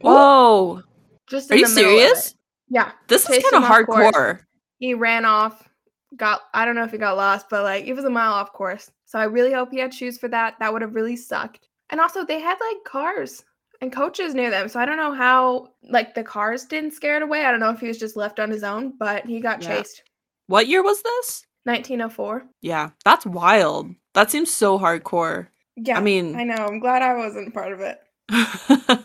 [0.00, 0.82] Whoa.
[1.28, 2.34] Just Are you the middle of serious?
[2.68, 2.92] Yeah.
[3.08, 4.14] This is kind of him off course.
[4.16, 4.40] hardcore.
[4.78, 5.68] he ran off
[6.16, 8.52] got i don't know if he got lost but like it was a mile off
[8.52, 11.68] course so i really hope he had shoes for that that would have really sucked
[11.90, 13.44] and also they had like cars
[13.80, 17.22] and coaches near them so i don't know how like the cars didn't scare it
[17.22, 19.62] away i don't know if he was just left on his own but he got
[19.62, 19.76] Yeah.
[19.76, 20.02] chased
[20.48, 21.46] What year was this?
[21.64, 23.94] 1904 Yeah, that's wild.
[24.14, 25.46] That seems so hardcore.
[25.76, 28.00] yeah I mean- i know i'm glad i wasn't part of it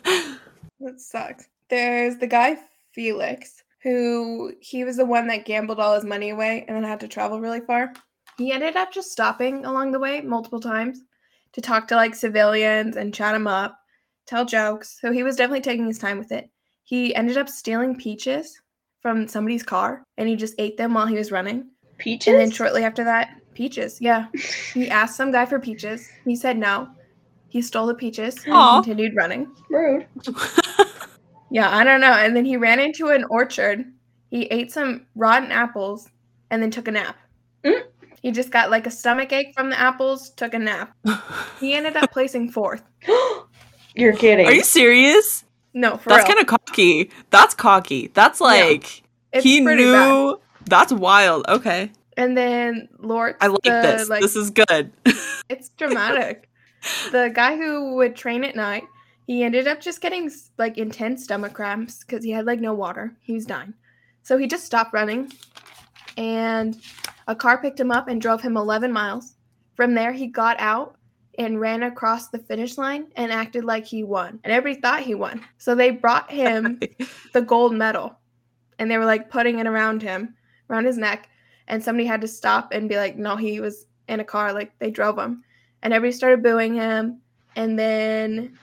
[0.81, 1.45] That sucks.
[1.69, 2.57] There's the guy
[2.93, 7.01] Felix, who he was the one that gambled all his money away and then had
[7.01, 7.91] to travel really far.
[8.39, 11.01] He ended up just stopping along the way multiple times
[11.51, 13.77] to talk to like civilians and chat them up,
[14.25, 14.97] tell jokes.
[15.01, 16.49] So he was definitely taking his time with it.
[16.85, 18.59] He ended up stealing peaches
[19.01, 21.69] from somebody's car and he just ate them while he was running.
[21.97, 22.27] Peaches?
[22.27, 23.99] And then shortly after that, peaches.
[23.99, 24.27] Yeah.
[24.73, 26.09] He asked some guy for peaches.
[26.23, 26.87] He said no.
[27.49, 28.81] He stole the peaches and Aw.
[28.81, 29.51] continued running.
[29.69, 30.07] Rude.
[31.51, 32.13] Yeah, I don't know.
[32.13, 33.85] And then he ran into an orchard.
[34.29, 36.07] He ate some rotten apples
[36.51, 37.17] and then took a nap.
[37.63, 37.81] Mm.
[38.21, 40.95] He just got like a stomach ache from the apples, took a nap.
[41.59, 42.83] He ended up placing fourth.
[43.95, 44.45] You're kidding.
[44.45, 45.45] Are you serious?
[45.73, 47.11] No, for That's kind of cocky.
[47.29, 48.07] That's cocky.
[48.13, 49.93] That's like it's he knew.
[49.93, 50.35] bad.
[50.65, 51.45] That's wild.
[51.47, 54.09] Okay, And then Lorz, I like this.
[54.09, 54.91] this is good.
[55.49, 56.49] it's dramatic.
[57.11, 58.83] the guy who would train at night,
[59.27, 63.15] he ended up just getting like intense stomach cramps because he had like no water.
[63.21, 63.73] He was dying.
[64.23, 65.31] So he just stopped running
[66.17, 66.77] and
[67.29, 69.35] a car picked him up and drove him 11 miles.
[69.75, 70.95] From there, he got out
[71.37, 74.39] and ran across the finish line and acted like he won.
[74.43, 75.45] And everybody thought he won.
[75.59, 76.79] So they brought him
[77.33, 78.17] the gold medal
[78.79, 80.33] and they were like putting it around him,
[80.71, 81.29] around his neck.
[81.67, 84.51] And somebody had to stop and be like, no, he was in a car.
[84.51, 85.43] Like they drove him.
[85.83, 87.21] And everybody started booing him.
[87.55, 88.57] And then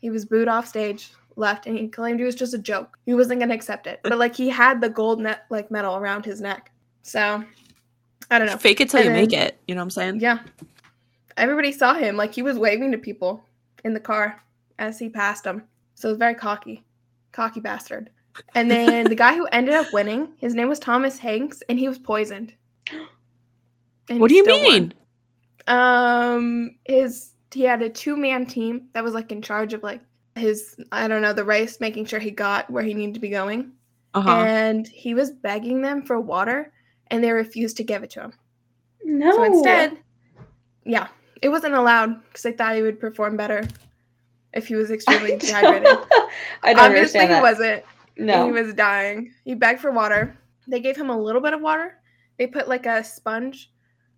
[0.00, 2.96] he was booed off stage, left, and he claimed it was just a joke.
[3.06, 3.98] He wasn't going to accept it.
[4.04, 6.70] But like he had the gold net like medal around his neck.
[7.02, 7.44] So
[8.30, 8.56] I don't know.
[8.56, 9.58] Fake it till And you make then- it.
[9.68, 10.20] You know what I'm saying?
[10.20, 10.38] Yeah.
[11.36, 12.16] Everybody saw him.
[12.16, 13.44] Like he was waving to people
[13.84, 14.42] in the car
[14.78, 15.62] as he passed them.
[15.94, 16.84] So it was very cocky.
[17.32, 18.10] Cocky bastard.
[18.54, 21.88] And then the guy who ended up winning, his name was Thomas Hanks, and he
[21.88, 22.52] was poisoned.
[24.08, 24.72] And What do you still won.
[24.72, 24.94] mean?
[25.66, 30.00] Um his he had a two man team that was like in charge of like
[30.34, 33.30] his I don't know, the race, making sure he got where he needed to be
[33.30, 33.72] going.
[34.12, 34.30] Uh huh.
[34.46, 36.72] And he was begging them for water
[37.14, 38.32] and they refused to give it to him.
[39.04, 39.30] No.
[39.32, 39.98] So instead,
[40.84, 41.06] yeah,
[41.42, 43.68] it wasn't allowed because they thought he would perform better
[44.52, 45.86] if he was extremely dehydrated.
[46.62, 47.42] I don't Obviously, understand he that.
[47.42, 47.84] wasn't.
[48.16, 48.46] no.
[48.46, 49.32] He was dying.
[49.44, 50.36] He begged for water.
[50.66, 51.98] They gave him a little bit of water.
[52.36, 53.70] They put like a sponge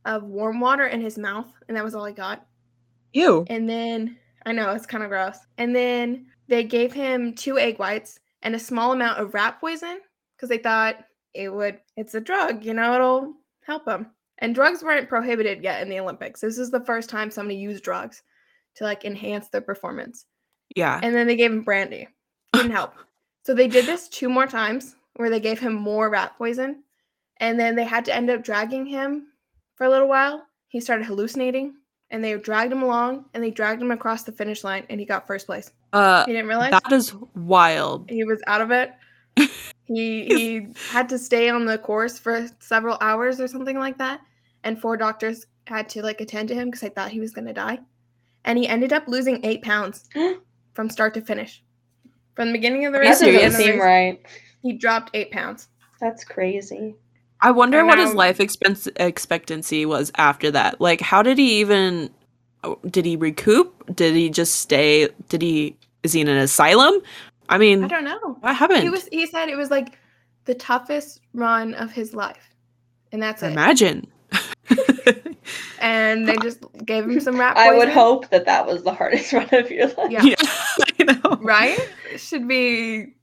[0.07, 2.47] of warm water in his mouth, and that was all he got.
[3.13, 3.45] You.
[3.51, 5.37] And then I know it's kind of gross.
[5.59, 10.01] And then they gave him two egg whites and a small amount of rat poison
[10.35, 11.05] because they thought
[11.37, 11.79] it would.
[11.97, 14.07] It's a drug, you know, it'll help him.
[14.39, 16.41] And drugs weren't prohibited yet in the Olympics.
[16.41, 18.23] This is the first time somebody used drugs
[18.77, 20.27] to like enhance their performance.
[20.75, 21.01] Yeah.
[21.03, 22.09] And then they gave him brandy.
[22.53, 22.95] Didn't help.
[23.45, 26.83] So they did this two more times where they gave him more rat poison.
[27.39, 29.29] And then they had to end up dragging him
[29.77, 30.45] for a little while.
[30.67, 31.75] He started hallucinating
[32.11, 35.07] and they dragged him along and they dragged him across the finish line and he
[35.07, 35.71] got first place.
[35.93, 38.11] Uh, He didn't realize that is wild.
[38.11, 38.91] he was out of it.
[39.87, 44.21] He he had to stay on the course for several hours or something like that.
[44.65, 47.55] And four doctors had to like attend to him because I thought he was gonna
[47.55, 47.79] die.
[48.45, 50.09] And he ended up losing eight pounds
[50.75, 51.63] from start to finish.
[52.35, 53.83] From the beginning of the race, to That the doesn't end of the seem race,
[53.83, 54.27] right.
[54.63, 55.69] he dropped eight pounds.
[56.01, 56.95] That's crazy.
[57.41, 60.81] I wonder And what his life expense expectancy was after that.
[60.81, 62.11] Like, how did he even?
[62.91, 63.95] Did he recoup?
[63.95, 65.09] Did he just stay?
[65.29, 65.77] Did he?
[66.03, 66.95] Is he in an asylum?
[67.49, 68.37] I mean, I don't know.
[68.41, 68.83] what happened?
[68.83, 69.99] He was he said it was like
[70.45, 72.55] the toughest run of his life.
[73.13, 73.53] And that's it.
[73.53, 74.07] Imagine.
[75.81, 77.79] And they just gave him some rat I poison.
[77.79, 80.11] would hope that that was the hardest run of your life.
[80.11, 80.23] Yeah.
[80.25, 80.35] yeah,
[81.01, 81.37] I know.
[81.41, 81.79] right?
[82.13, 83.15] It should be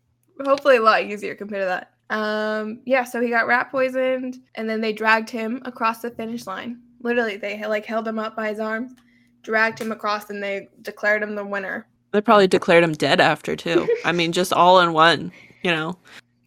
[0.46, 1.90] hopefully a lot easier compared to that.
[2.10, 6.46] Um, yeah, so he got rat poisoned, and then they dragged him across the finish
[6.46, 6.80] line.
[7.02, 8.94] Literally, they like held him up by his arms,
[9.42, 11.88] dragged him across, and they declared him the winner.
[12.13, 13.88] They probably declared him dead after too.
[14.06, 15.32] I mean, just all in one.
[15.63, 15.97] You know,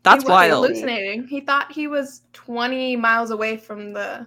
[0.04, 0.66] that's he was wild.
[0.68, 1.26] Hallucinating.
[1.26, 4.26] He thought he was 20 miles away from the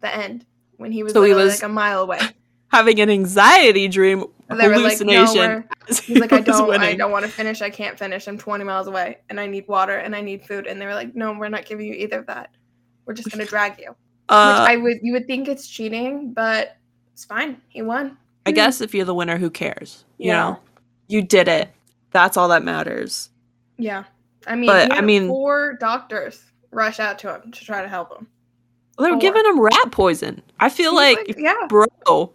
[0.00, 0.46] the end
[0.78, 2.18] when he was So he was- like a mile away.
[2.68, 5.68] Having an anxiety dream, were like, no, hallucination.
[5.88, 7.60] He's like, I don't, I don't want to finish.
[7.60, 8.26] I can't finish.
[8.26, 10.66] I'm 20 miles away, and I need water, and I need food.
[10.66, 12.48] And they were like, No, we're not giving you either of that.
[13.04, 13.94] We're just gonna drag you.
[14.30, 16.78] Uh, Which I would, you would think it's cheating, but
[17.12, 17.60] it's fine.
[17.68, 18.16] He won.
[18.44, 18.54] I mm-hmm.
[18.56, 20.04] guess if you're the winner, who cares?
[20.18, 20.36] You Yeah.
[20.36, 20.58] know,
[21.08, 21.70] you did it.
[22.10, 23.30] That's all that matters.
[23.78, 24.04] Yeah,
[24.46, 28.16] I mean, But, I mean- four doctors rush out to him to try to help
[28.16, 28.26] him.
[28.98, 29.20] They're Four.
[29.20, 30.42] giving him rat poison.
[30.60, 31.86] I feel He's like, yeah, bro,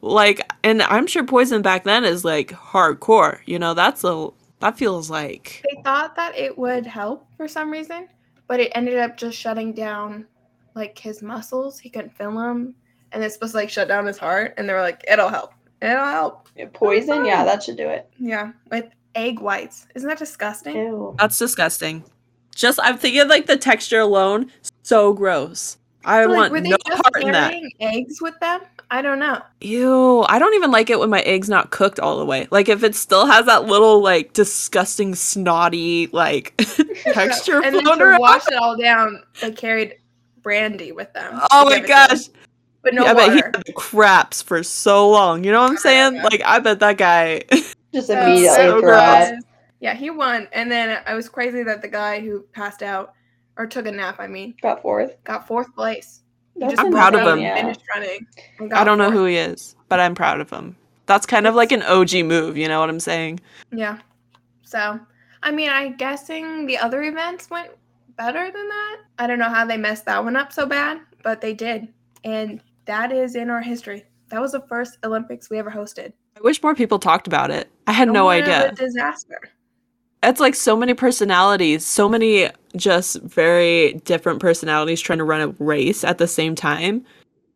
[0.01, 3.39] like, and I'm sure poison back then is like hardcore.
[3.45, 7.69] You know, that's a that feels like they thought that it would help for some
[7.69, 8.07] reason,
[8.47, 10.25] but it ended up just shutting down
[10.73, 11.77] like his muscles.
[11.79, 12.73] He couldn't feel them,
[13.11, 14.55] and it's supposed to like shut down his heart.
[14.57, 15.53] And they were like, "It'll help.
[15.81, 17.25] It'll help." Yeah, Poison?
[17.25, 18.09] Yeah, that should do it.
[18.17, 18.85] Yeah, with
[19.15, 19.87] egg whites.
[19.95, 20.75] Isn't that disgusting?
[20.75, 21.15] Ew.
[21.19, 22.03] that's disgusting.
[22.55, 24.51] Just I'm thinking like the texture alone,
[24.83, 25.77] so gross.
[26.05, 27.53] I Like, want were they no just part in that.
[27.79, 28.61] eggs with them?
[28.89, 29.41] I don't know.
[29.59, 32.47] Ew, I don't even like it when my egg's not cooked all the way.
[32.49, 36.55] Like if it still has that little like disgusting snotty like
[37.11, 39.95] texture and then floating to wash it all down, they carried
[40.41, 41.37] brandy with them.
[41.51, 42.29] Oh my give it to him, gosh.
[42.87, 43.51] But no yeah, I bet he water.
[43.53, 45.43] had the craps for so long.
[45.43, 46.15] You know what I'm saying?
[46.15, 46.23] Yeah.
[46.23, 47.41] Like I bet that guy
[47.93, 49.41] Just immediately so gross.
[49.81, 50.47] Yeah, he won.
[50.53, 53.13] And then I was crazy that the guy who passed out
[53.57, 55.21] or took a nap, I mean, Got fourth.
[55.25, 56.21] got fourth place.
[56.53, 57.27] He That's just I'm proud of him.
[57.33, 57.55] and Yeah.
[57.57, 58.25] Finished running.
[58.59, 60.77] and I got don't know who he is, but I'm proud of him.
[61.07, 63.41] That's kind of like an OG move, you know what I'm saying?
[63.73, 63.97] Yeah.
[64.63, 64.97] So,
[65.43, 67.71] I mean, I'm guessing the other events went
[68.17, 68.97] better than that.
[69.19, 71.87] I don't know how they messed that one up so bad, but they did.
[72.23, 74.05] And that is in our history.
[74.29, 76.13] That was the first Olympics we ever hosted.
[76.35, 77.69] I wish more people talked about it.
[77.85, 78.73] I had no a idea.
[78.73, 79.39] disaster.
[80.23, 85.47] It's like so many personalities, so many just very different personalities trying to run a
[85.63, 87.05] race at the same time.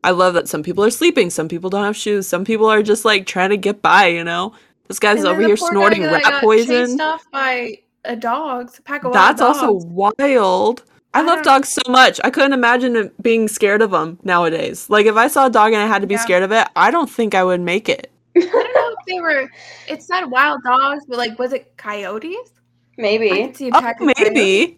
[0.04, 2.82] I love that some people are sleeping, some people don't have shoes, some people are
[2.82, 4.54] just like trying to get by, you know?
[4.88, 6.88] This guy's over here snorting rat poison.
[6.88, 10.84] Chased off by a dog, a pack of That's also wild.
[11.14, 12.20] I, I love dogs so much.
[12.24, 14.90] I couldn't imagine being scared of them nowadays.
[14.90, 16.22] Like if I saw a dog and I had to be Yeah.
[16.22, 18.12] scared of it, I don't think I would make it.
[18.38, 19.50] I don't know if they were.
[19.90, 22.52] It said wild dogs, but like, was it coyotes?
[22.98, 23.30] I Maybe.
[23.48, 24.78] could see Oh, pack of coyotes, maybe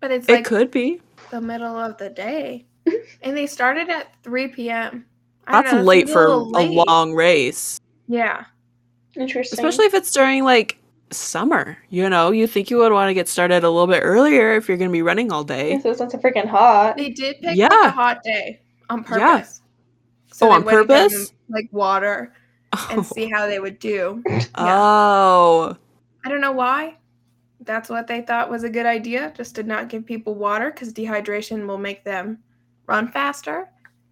[0.00, 1.00] but it's it could be.
[1.30, 2.66] the middle of the day.
[3.22, 5.06] and they started at 3 p.m.
[5.46, 7.78] I That's know, late seems for little a long race.
[8.08, 8.44] Yeah.
[9.16, 9.58] Interesting.
[9.58, 10.78] Especially if it's during like
[11.14, 11.76] summer.
[11.90, 14.68] You know, you think you would want to get started a little bit earlier if
[14.68, 15.78] you're going to be running all day.
[15.80, 16.96] so it's not so freaking hot.
[16.96, 17.88] They did pick like Yeah.
[17.88, 19.36] a hot day on Yeah.
[19.36, 19.60] purpose.
[20.40, 21.28] Oh, on purpose?
[21.28, 22.32] them, like water
[22.90, 23.02] and oh.
[23.02, 24.22] see how they would do.
[24.54, 25.76] Oh.
[26.24, 26.96] I don't know why.
[27.60, 30.92] That's what they thought was a good idea, just to not give people water because
[30.92, 32.38] dehydration will make them
[32.86, 33.68] run faster.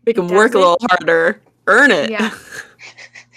[0.06, 1.42] Make them work a little harder.
[1.66, 2.10] Earn it.
[2.10, 2.30] Yeah.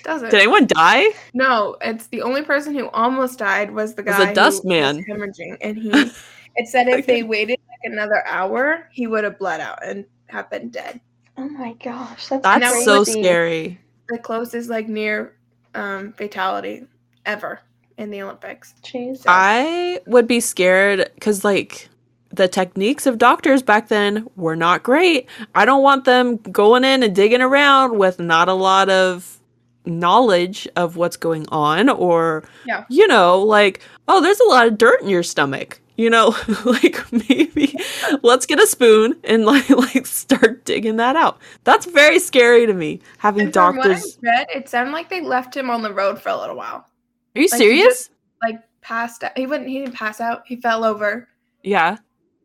[0.03, 0.29] Doesn't.
[0.29, 1.05] Did anyone die?
[1.33, 4.69] No, it's the only person who almost died was the Was guy a dust who
[4.69, 4.97] man.
[4.97, 6.11] was hemorrhaging, and he.
[6.55, 10.51] It said if they waited like another hour, he would have bled out and have
[10.51, 10.99] been dead.
[11.35, 13.79] Oh my gosh, that's That's Now so scary.
[14.07, 15.35] The closest like near
[15.73, 16.85] um, fatality
[17.25, 17.59] ever
[17.97, 18.75] in the Olympics.
[18.83, 19.17] Jeez.
[19.17, 21.89] So- I would be scared because, like,
[22.29, 25.27] the techniques of doctors back then were not great.
[25.55, 29.39] I don't want them going in and digging around with not a lot of
[29.85, 32.85] knowledge of what's going on, or, Yeah.
[32.89, 35.79] you know, like, oh, there's a lot of dirt in your stomach.
[35.95, 37.75] You know, like maybe
[38.23, 41.37] let's get a spoon and like like start digging that out.
[41.65, 42.99] That's very scary to me.
[43.19, 44.17] Having And from what I doctors.
[44.23, 46.87] read, it sounded like they left him on the road for a little while.
[47.35, 47.85] Are you like, serious?
[47.85, 48.09] just-
[48.41, 49.37] Like passed out.
[49.37, 49.69] He wouldn't.
[49.69, 50.41] He didn't pass out.
[50.47, 51.27] He fell over.
[51.61, 51.97] yeah.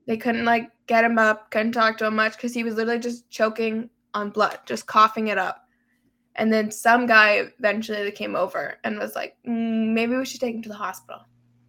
[0.06, 1.50] They couldn't like get him up.
[1.50, 5.28] Couldn't talk to him much because he was literally just choking on blood, just coughing
[5.28, 5.67] it up.
[6.38, 10.54] And then some guy eventually came over and was like, mm, "Maybe we should take
[10.54, 11.20] him to the hospital."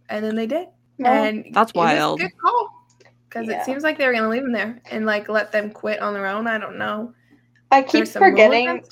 [0.08, 0.68] And then they did.
[0.98, 2.20] Well, and That's it was a wild.
[2.20, 2.86] good call
[3.28, 3.60] because Yeah.
[3.60, 6.14] it seems like they were gonna leave him there and like let them quit on
[6.14, 6.46] their own.
[6.46, 7.12] I don't know.
[7.72, 8.82] I keep There's some rule forgetting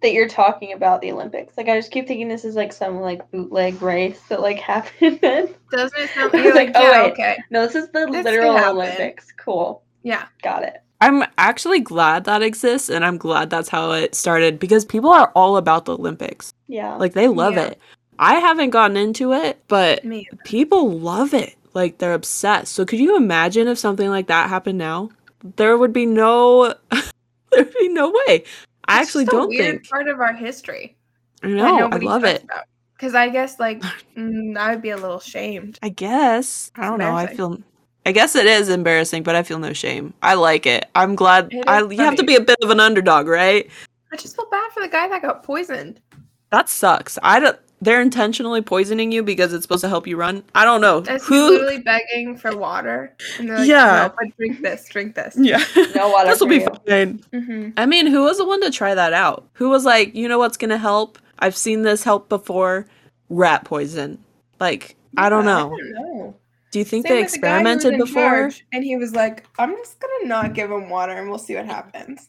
[0.00, 1.56] that you're talking about the Olympics.
[1.56, 5.18] Like I just keep thinking this is like some like bootleg race that like happened.
[5.20, 5.54] then.
[5.72, 6.30] Doesn't it sound?
[6.34, 7.12] I was You're like, like, oh, yeah, wait.
[7.12, 8.56] okay, no, this is the This literal.
[8.56, 9.32] Olympics.
[9.38, 9.82] Cool.
[10.02, 10.26] yeah.
[10.42, 10.82] Got it.
[11.00, 15.30] I'm actually glad that exists and I'm glad that's how it started because people are
[15.34, 16.52] all about the Olympics.
[16.66, 16.96] Yeah.
[16.96, 17.66] Like they love Yeah.
[17.68, 17.80] it.
[18.18, 20.02] I haven't gotten into it, but
[20.44, 21.54] people love it.
[21.72, 22.72] Like they're obsessed.
[22.72, 25.10] So could you imagine if something like that happened now?
[25.56, 26.74] There would be no
[27.52, 28.44] there'd be no way.
[28.88, 29.88] I actually just a don't weird think.
[29.88, 30.96] part of our history.
[31.44, 31.88] I know.
[31.92, 32.42] I love it.
[32.42, 32.64] about.
[32.94, 33.80] Because I guess like
[34.16, 35.78] mm, I would be a little shamed.
[35.80, 36.72] I guess.
[36.74, 37.14] I don't know.
[37.14, 37.62] I feel
[38.08, 40.14] I guess it is embarrassing, but I feel no shame.
[40.22, 40.86] I like it.
[40.94, 43.68] I'm glad It I you have to be a bit of an underdog, right?
[44.10, 46.00] I just feel bad for the guy that got poisoned.
[46.48, 47.18] That sucks.
[47.22, 47.58] I don't.
[47.82, 50.42] They're intentionally poisoning you because it's supposed to help you run.
[50.54, 51.50] I don't know he's who.
[51.50, 54.08] literally begging for water, and like, Yeah.
[54.08, 55.62] "No, but drink this, drink this." Yeah,
[55.94, 56.68] No water this will be you.
[56.88, 57.18] fine.
[57.34, 57.70] Mm-hmm.
[57.76, 59.46] I mean, who was the one to try that out?
[59.52, 61.18] Who was like, you know what's gonna help?
[61.40, 62.86] I've seen this help before.
[63.28, 64.24] Rat poison.
[64.58, 65.66] Like, I don't know.
[65.74, 66.36] I don't know.
[66.70, 68.22] Do you think Same they with the guy who was experimented before?
[68.22, 71.54] charge, and he was like, "I'm just gonna not give him water, and we'll see
[71.54, 72.28] what happens."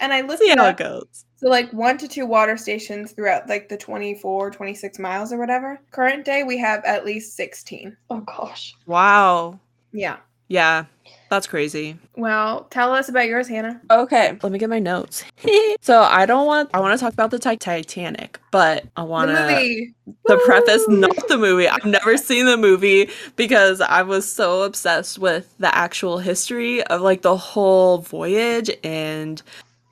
[0.00, 1.24] And I looked See it how it goes.
[1.36, 5.78] So like one to two water stations throughout like the 24, 26 miles or whatever.
[5.92, 7.96] Current day we have at least 16.
[8.10, 8.74] Oh gosh.
[8.86, 9.60] Wow.
[9.92, 10.16] Yeah.
[10.48, 10.86] Yeah,
[11.30, 11.96] that's crazy.
[12.16, 13.80] Well, tell us about yours, Hannah.
[13.90, 15.24] Okay, let me get my notes.
[15.80, 16.70] so I don't want.
[16.72, 19.42] I want to talk about the Ti- Titanic, but I want the to.
[19.42, 19.94] movie.
[20.26, 21.68] the preface, not the movie.
[21.68, 27.00] I've never seen the movie because I was so obsessed with the actual history of
[27.02, 29.42] like the whole voyage and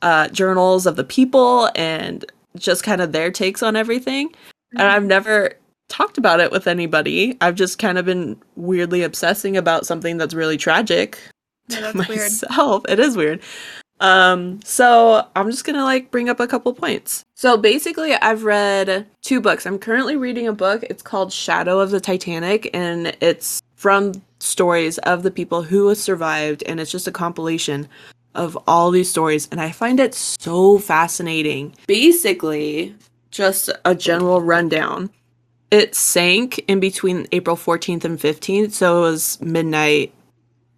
[0.02, 2.24] uh, journals of the people and
[2.56, 4.34] just kind of their takes on everything.
[4.72, 5.52] And I've never
[5.88, 7.36] talked about it with anybody.
[7.40, 11.18] I've just kind of been weirdly obsessing about something that's really tragic
[11.68, 12.20] Yeah, to that's weird.
[12.20, 12.84] myself.
[12.88, 13.40] It is weird.
[13.98, 17.24] Um, so I'm just gonna like bring up a couple points.
[17.34, 19.64] So basically, I've read two books.
[19.66, 20.82] I'm currently reading a book.
[20.90, 26.62] It's called Shadow of the Titanic, and it's from stories of the people who survived,
[26.64, 27.88] and it's just a compilation
[28.34, 31.74] of all these stories, and I find it so fascinating.
[31.86, 32.94] Basically,
[33.30, 35.08] just a general rundown.
[35.70, 40.12] It sank in between April 14th and 15th, so it was midnight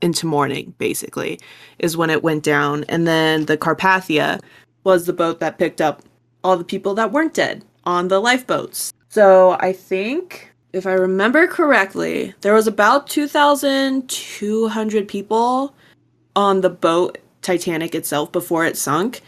[0.01, 1.39] into morning, basically,
[1.79, 2.85] is when it went down.
[2.85, 4.41] And then the Carpathia
[4.85, 6.03] was the boat that picked up
[6.43, 8.93] all the people that weren't dead on the lifeboats.
[9.11, 15.75] So I think, if I remember correctly, there was about 2,200 people
[16.37, 19.21] on the boat Titanic itself before it sunk.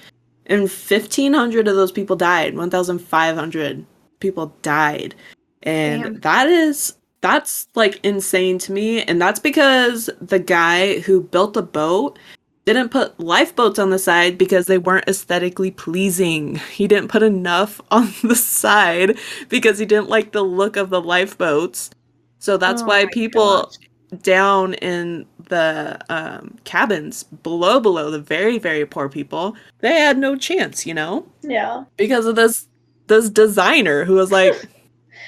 [0.47, 2.57] And 1,500 of those people died.
[2.57, 3.87] 1,500
[4.21, 5.15] people died.
[5.63, 6.21] And Damn.
[6.21, 11.63] that is that's like insane to me and that's because the guy who built the
[11.63, 12.19] boat
[12.65, 17.79] didn't put lifeboats on the side because they weren't aesthetically pleasing he didn't put enough
[17.91, 19.19] on the side
[19.51, 21.91] because he didn't like the look of the lifeboats
[22.39, 24.23] so that's Oh why people gosh.
[24.23, 30.37] down in the um, cabins below below the very very poor people they had no
[30.37, 31.85] chance you know Yeah.
[31.99, 32.67] because of this
[33.09, 34.55] this designer who was like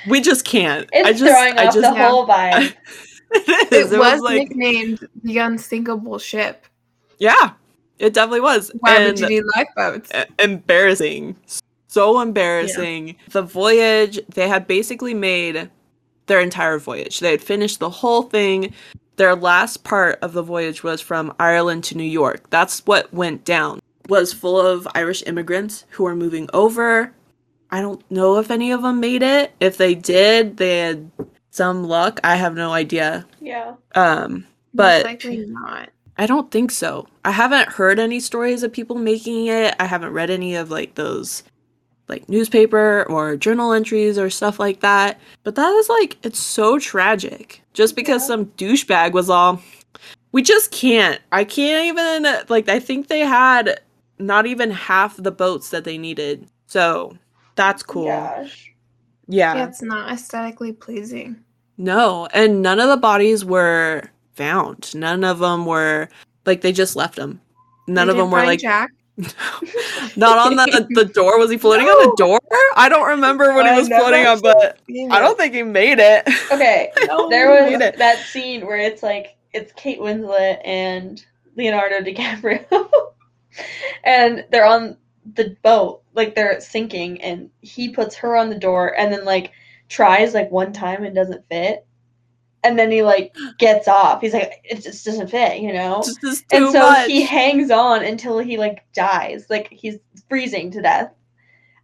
[0.08, 2.08] we just can't It's i just throwing i off just the Yeah.
[2.08, 2.62] whole vibe.
[2.62, 2.76] it
[3.34, 3.92] It, is.
[3.92, 6.66] It was, was like nicknamed the unsinkable ship.
[7.18, 7.52] yeah
[7.98, 10.10] it definitely was Why and would you need lifeboats?
[10.38, 11.36] embarrassing
[11.88, 15.70] so embarrassing the voyage they had basically made
[16.26, 18.72] their entire voyage they had finished the whole thing
[19.16, 23.44] their last part of the voyage was from ireland to new york that's what went
[23.44, 27.12] down was full of irish immigrants who were moving over
[27.72, 31.10] i don't know if any of them made it if they did they had
[31.50, 33.74] some luck i have no idea Yeah.
[33.96, 35.88] um Most but likely not.
[36.18, 37.06] I don't think so.
[37.24, 39.74] I haven't heard any stories of people making it.
[39.80, 41.42] I haven't read any of like those
[42.06, 45.18] like newspaper or journal entries or stuff like that.
[45.42, 47.62] But that is like it's so tragic.
[47.72, 48.26] Just because Yeah.
[48.28, 49.60] some douchebag was all
[50.32, 51.20] we just can't.
[51.32, 53.80] I can't even like I think they had
[54.18, 56.46] not even half the boats that they needed.
[56.66, 57.16] So
[57.54, 58.06] that's cool.
[58.06, 58.72] Gosh.
[59.28, 59.54] Yeah.
[59.54, 61.36] Yeah, it's not aesthetically pleasing.
[61.78, 64.02] No, and none of the bodies were
[64.34, 64.94] found.
[64.94, 66.08] None of them were
[66.46, 67.40] like they just left them.
[67.88, 68.90] None They of them were like Jack.
[70.16, 71.38] not on the the door.
[71.38, 72.40] Was he floating on the door?
[72.76, 74.80] I don't remember what he was floating on, but
[75.10, 76.26] I don't think he made it.
[76.50, 76.90] Okay.
[77.06, 77.98] No, there was made it.
[77.98, 81.24] that scene where it's like it's Kate Winslet and
[81.56, 82.64] Leonardo DiCaprio,
[84.04, 84.96] and they're on
[85.34, 89.52] the boat, like they're sinking, and he puts her on the door, and then like
[89.88, 91.86] tries like one time and doesn't fit,
[92.64, 94.20] and then he like gets off.
[94.20, 96.02] He's like, it just doesn't fit, you know.
[96.20, 97.06] Too and so much.
[97.08, 99.96] he hangs on until he like dies, like he's
[100.28, 101.12] freezing to death.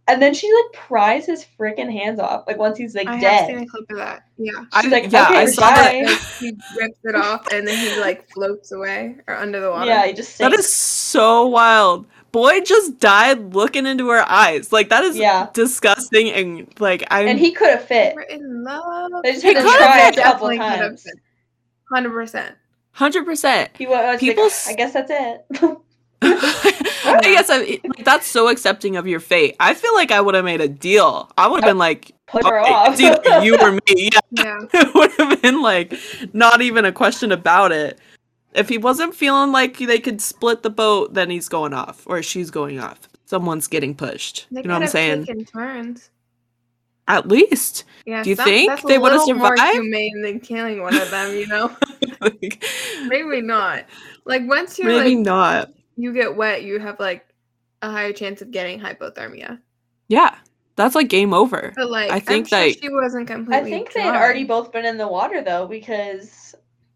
[0.07, 3.21] And then she like pries his freaking hands off, like once he's like I have
[3.21, 3.47] dead.
[3.47, 4.23] seen a clip of that.
[4.37, 4.63] Yeah.
[4.73, 6.35] I, she's like, yeah, "Okay, I saw dying." that.
[6.39, 9.85] He rips it off and then he like floats away or under the water.
[9.85, 10.65] Yeah, he just That sinks.
[10.65, 12.07] is so wild.
[12.31, 14.71] Boy just died looking into her eyes.
[14.71, 15.47] Like that is Yeah.
[15.53, 18.15] disgusting and like I and he could have fit.
[18.15, 19.11] We're in love.
[19.23, 21.07] They just He had to could've try a fit, couple Definitely times.
[21.91, 22.55] Hundred percent.
[22.91, 23.69] hundred percent.
[23.77, 25.45] He was People like, s- I guess that's it.
[26.21, 29.55] I guess I, like that's so accepting of your fate.
[29.59, 31.31] I feel like I would have made a deal.
[31.37, 32.95] I would have been like, Put her "Okay, off.
[32.99, 33.79] it's you or me.
[33.95, 34.59] Yeah, Yeah.
[34.73, 35.93] it would have been like
[36.33, 37.99] not even a question about it.
[38.53, 42.23] If he wasn't feeling like they could split the boat, then he's going off or
[42.23, 43.07] she's going off.
[43.25, 44.47] Someone's getting pushed.
[44.51, 45.25] They you know what I'm saying?
[45.25, 46.09] taken turns.
[47.07, 47.83] At least.
[48.05, 48.23] Yeah.
[48.23, 49.73] Do you some- think they would've little more survived?
[49.81, 51.35] humane than killing one of them?
[51.35, 51.75] You know.
[52.21, 52.63] Like,
[53.07, 53.85] Maybe not.
[54.25, 55.71] Like once you're maybe like not.
[55.95, 57.25] you get wet, you have like
[57.81, 59.59] a higher chance of getting hypothermia.
[60.07, 60.35] Yeah.
[60.75, 61.73] That's like game over.
[61.75, 63.57] But like, I think I'm sure that- she wasn't completely.
[63.57, 66.48] I think they had already both been in the water though, because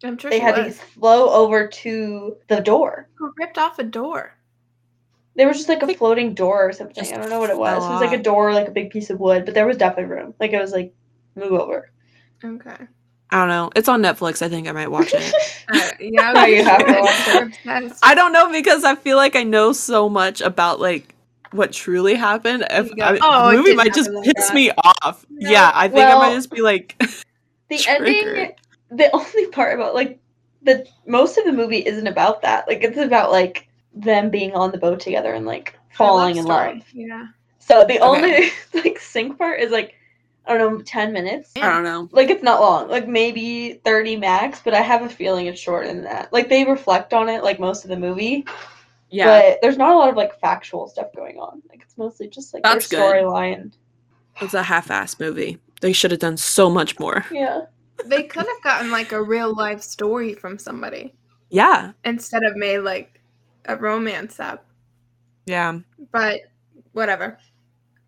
[0.04, 0.78] I'm sure they had was.
[0.78, 3.08] to flow over to the door.
[3.16, 4.36] Who ripped off a door?
[5.36, 6.96] There was just like a Like, floating door or something.
[6.96, 7.80] just I don't know what it was.
[7.80, 9.78] fell It was like a door, like a big piece of wood, but there was
[9.78, 10.34] definitely room.
[10.40, 10.94] Like it was like
[11.36, 11.90] move over.
[12.44, 12.76] Okay.
[13.32, 13.72] I don't know.
[13.76, 14.44] It's on Netflix.
[14.44, 15.34] I think I might watch it.
[15.74, 17.92] Uh, yeah, No, you have to watch We're.
[18.04, 21.16] I don't know because I feel like I know so much about like
[21.52, 22.66] what truly happened.
[22.70, 25.26] If You I, "Oh, the it movie didn't might just like piss that." me off.
[25.30, 25.50] No.
[25.50, 26.96] Yeah, I think I might just be like,
[27.70, 28.38] the Triggered.
[28.38, 28.56] ending
[28.96, 30.20] the only part about like
[30.62, 32.68] the most of the movie isn't about that.
[32.68, 36.44] Like it's about like them being on the boat together and like Her falling in
[36.44, 36.74] story.
[36.76, 36.84] love.
[36.94, 37.28] Yeah.
[37.60, 39.96] So the only like sink part is like
[40.46, 41.52] I don't know, ten minutes.
[41.56, 42.10] I don't know.
[42.12, 45.88] Like it's not long, like maybe thirty max, but I have a feeling it's shorter
[45.88, 46.34] than that.
[46.34, 48.46] Like they reflect on it like most of the movie,
[49.10, 51.62] Yeah, but there's not a lot of like factual stuff going on.
[51.70, 53.72] Like it's mostly just like That's their storyline.
[54.42, 55.60] it's a half-ass movie.
[55.80, 57.26] They should have done so much more.
[57.32, 57.62] Yeah.
[58.06, 61.14] They could have gotten like a real life story from somebody
[61.50, 63.20] Yeah, instead of made like
[63.66, 64.66] a romance up.
[65.46, 65.80] yeah.
[66.12, 66.42] But
[66.94, 67.38] whatever.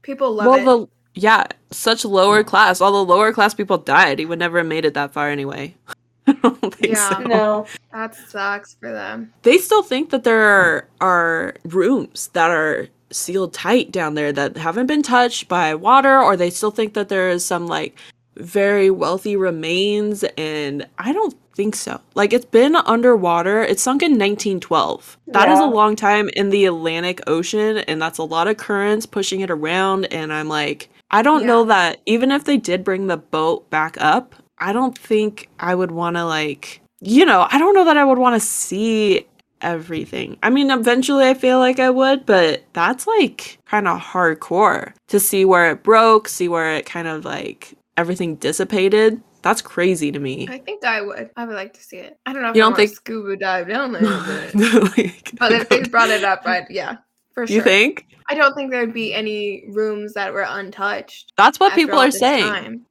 [0.02, 0.90] People love well, it.
[1.16, 2.82] the yeah, such lower class.
[2.82, 4.20] All the lower class people died.
[4.20, 5.76] He would never have made it that far anyway.
[6.28, 7.10] I don't think Yeah.
[7.10, 7.20] so.
[7.24, 7.66] No.
[7.94, 9.32] that sucks for them.
[9.44, 14.58] They still think that there are, are rooms that are sealed tight down there that
[14.58, 17.98] haven't been touched by water, or they still think that there is some like
[18.38, 22.02] very wealthy remains, and I don't think so.
[22.16, 23.62] Like it's been underwater.
[23.62, 25.18] It sunk in 1912.
[25.28, 25.66] That is Yeah.
[25.66, 29.50] a long time in the Atlantic Ocean, and that's a lot of currents pushing it
[29.50, 30.06] around.
[30.14, 33.96] And I'm like, I don't know that even if they did bring the boat back
[34.00, 37.98] up, I don't think I would want to like, you know, I don't know that
[37.98, 39.26] I would want to see
[39.62, 40.38] everything.
[40.44, 45.20] I mean, eventually I feel like I would, but that's like kind of hardcore to
[45.20, 49.22] see where it broke, see where it kind of like everything dissipated.
[49.42, 50.48] That's crazy to me.
[50.50, 51.30] I think I would.
[51.38, 52.18] I would like to see it.
[52.26, 54.02] I don't know if You I don't think- scuba dive down there,
[54.54, 54.56] but,
[54.98, 56.98] Like, but if they brought it up, I'd yeah,
[57.34, 57.58] for sure.
[57.58, 58.08] you think?
[58.28, 61.34] I don't think there'd be any rooms that were untouched.
[61.38, 62.44] That's what people are saying.
[62.46, 62.86] time.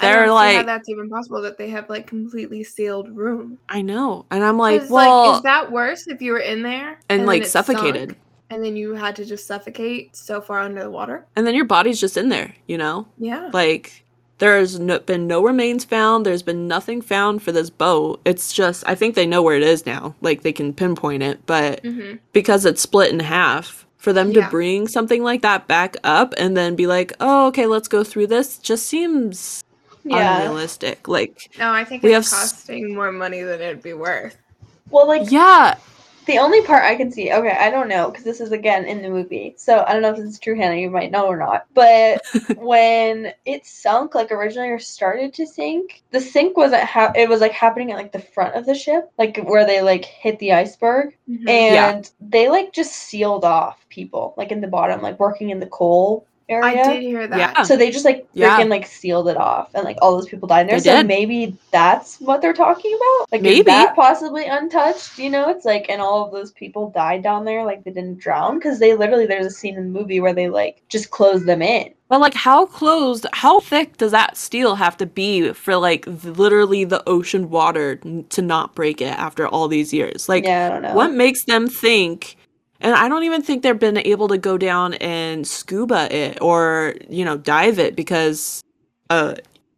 [0.00, 3.58] They're don't see how like- that's even possible that they have like completely sealed room.
[3.68, 4.24] I know.
[4.30, 7.44] And I'm like, well, is that worse if you were in there and then like
[7.44, 8.10] suffocated.
[8.10, 8.18] sunk,
[8.50, 11.26] and then you had to just suffocate so far under the water?
[11.36, 13.08] And then your body's just in there, you know?
[13.18, 13.50] Yeah.
[13.52, 14.04] Like
[14.38, 16.24] there's no, been no remains found.
[16.26, 18.20] There's been nothing found for this boat.
[18.24, 20.14] It's just I think they know where it is now.
[20.20, 24.40] Like they can pinpoint it, but hmm because it's split in half, for them to
[24.40, 24.48] Yeah.
[24.50, 28.28] bring something like that back up and then be like, "Oh, okay, let's go through
[28.28, 29.64] this," just seems
[30.04, 30.38] Yeah.
[30.38, 31.08] unrealistic.
[31.08, 34.36] Like, No, I think We it's have s- costing more money than it'd be worth.
[34.90, 35.76] Well, like yeah,
[36.28, 37.32] the only part I can see.
[37.32, 40.10] Okay, I don't know because this is again in the movie, so I don't know
[40.12, 40.76] if this is true, Hannah.
[40.76, 41.66] You might know or not.
[41.74, 42.22] But
[42.56, 46.84] when it sunk, like originally or started to sink, the sink wasn't.
[46.84, 49.80] Ha- it was like happening at like the front of the ship, like where they
[49.82, 51.16] like hit the iceberg.
[51.28, 51.44] Mhm.
[51.46, 51.90] Yeah.
[51.90, 55.66] and they like just sealed off people like in the bottom like working in the
[55.66, 57.38] coal area I did hear that.
[57.38, 57.62] Yeah.
[57.62, 58.58] so they just like freaking Yeah.
[58.64, 61.06] like sealed it off and like all those people died in there They so did.
[61.06, 63.58] maybe that's what they're talking about like Maybe.
[63.60, 67.44] is that possibly untouched you know it's like and all of those people died down
[67.44, 70.32] there like they didn't drown because they literally there's a scene in the movie where
[70.32, 73.26] they like just close them in but like, how closed?
[73.34, 78.40] How thick does that steel have to be for like literally the ocean water to
[78.40, 80.26] not break it after all these years?
[80.26, 82.37] Like, yeah i don't know what makes them think
[82.80, 86.94] and i don't even think they've been able to go down and scuba it or
[87.08, 88.62] you know dive it because
[89.10, 89.34] uh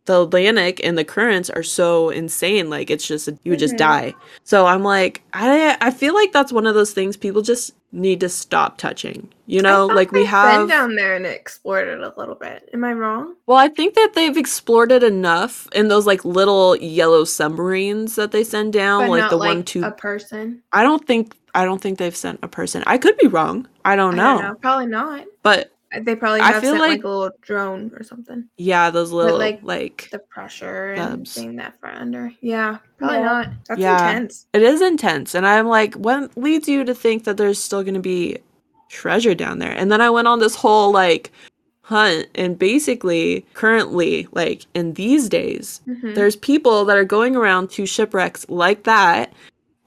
[0.07, 3.79] the atlantic and the currents are so insane like it's just you would just Mhm.
[3.79, 7.73] die so i'm like i i feel like that's one of those things people just
[7.93, 11.99] need to stop touching you know like we have been down there and explored it
[12.01, 12.69] a little bit.
[12.73, 13.35] Am I wrong?
[13.47, 18.31] well i think that they've explored it enough in those like little yellow submarines that
[18.33, 20.63] they send down but like the like one two a person.
[20.73, 22.83] I don't think I don't think they've sent a person.
[22.87, 23.67] I could be wrong.
[23.85, 24.39] I don't know.
[24.39, 24.55] I don't know.
[24.57, 25.27] Probably not.
[25.43, 25.73] But
[26.03, 28.45] They probably I have feel sent like, like- a little drone or something.
[28.57, 31.33] yeah, those little like, like, The pressure and Dubs.
[31.33, 32.33] seeing that far under.
[32.41, 33.23] Yeah, probably Yeah.
[33.25, 33.47] not.
[33.69, 34.11] That's Yeah.
[34.11, 34.47] intense.
[34.53, 37.95] it is intense and I'm like what leads you to think that there's still going
[37.95, 38.39] to be
[38.89, 39.73] treasure down there?
[39.73, 41.33] And then I went on this whole like
[41.83, 46.15] hunt and basically currently like in these days Mhm.
[46.15, 49.33] there's people that are going around to shipwrecks like that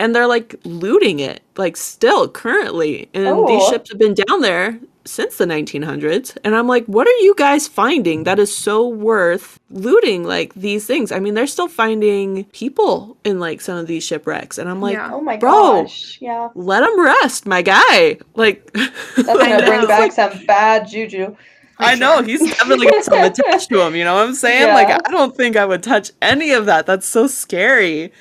[0.03, 3.71] and they're like looting it like still currently and these Oh.
[3.71, 7.67] ships have been down there since the 1900s and i'm like what are you guys
[7.67, 13.17] finding that is so worth looting like these things i mean they're still finding people
[13.23, 15.09] in like some of these shipwrecks and i'm like Yeah.
[15.13, 15.51] oh my Bro.
[15.83, 19.87] gosh yeah let them rest my guy like that's I gonna bring know.
[19.87, 21.35] back some bad juju
[21.79, 23.95] I know he's definitely got something attached to him.
[23.95, 24.67] You know what I'm saying?
[24.67, 24.75] Yeah.
[24.75, 26.85] Like I don't think I would touch any of that.
[26.85, 28.13] That's so scary.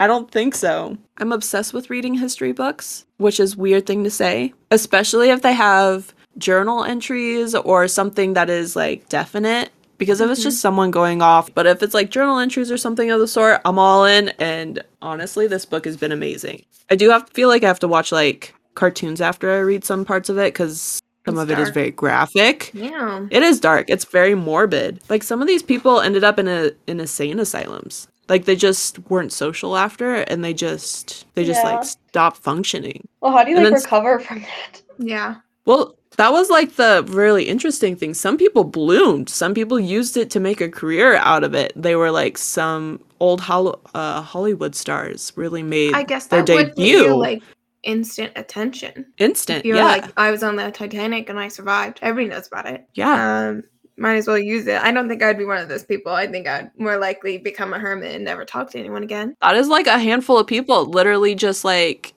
[0.00, 0.96] I don't think so.
[1.18, 5.54] I'm obsessed with reading history books, which is weird thing to say, especially if they
[5.54, 9.70] have journal entries or something that is like definite.
[9.98, 10.62] Because if it's just mm-hmm.
[10.62, 13.80] someone going off, but if it's like journal entries or something of the sort, I'm
[13.80, 14.28] all in.
[14.38, 16.64] And honestly, this book has been amazing.
[16.88, 20.04] I do have feel like I have to watch like cartoons after I read some
[20.04, 22.70] parts of it because some It's of it is very graphic.
[22.72, 23.26] Yeah.
[23.30, 23.90] It is dark.
[23.90, 25.00] It's very morbid.
[25.08, 28.06] Like some of these people ended up in a in insane asylums.
[28.28, 31.74] Like they just weren't social after and they just they just Yeah.
[31.76, 33.08] like stopped functioning.
[33.20, 35.36] well how do you And like then recover from that Yeah.
[35.64, 38.12] Well, that was like the really interesting thing.
[38.14, 39.28] Some people bloomed.
[39.28, 41.72] Some people used it to make a career out of it.
[41.76, 46.54] They were like some old Hol- uh, Hollywood stars really made I guess their that
[46.54, 47.42] would give debut like
[47.84, 49.06] instant attention.
[49.18, 49.64] instant.
[49.64, 49.84] You're Yeah.
[49.84, 52.00] like, I was on the Titanic and I survived.
[52.02, 52.84] Everybody knows about it.
[52.94, 53.48] yeah.
[53.50, 53.62] Um,
[53.98, 54.80] might as well use it.
[54.82, 56.12] I don't think I'd be one of those people.
[56.12, 59.34] I think I'd more likely become a hermit and never talk to anyone again.
[59.40, 62.14] That is like a handful of people literally just like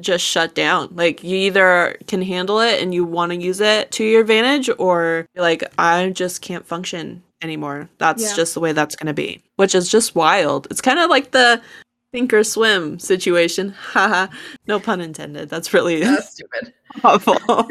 [0.00, 0.88] just shut down.
[0.94, 4.70] Like you either can handle it and you want to use it to your advantage
[4.78, 7.88] or you're like I just can't function anymore.
[7.98, 8.36] That's Yeah.
[8.36, 9.42] just the way that's going to be.
[9.56, 10.66] Which is just wild.
[10.70, 11.60] It's kind of like the
[12.14, 13.70] sink or swim situation.
[13.78, 14.28] Haha.
[14.66, 15.48] no pun intended.
[15.48, 16.72] That's really That's stupid.
[17.04, 17.34] awful.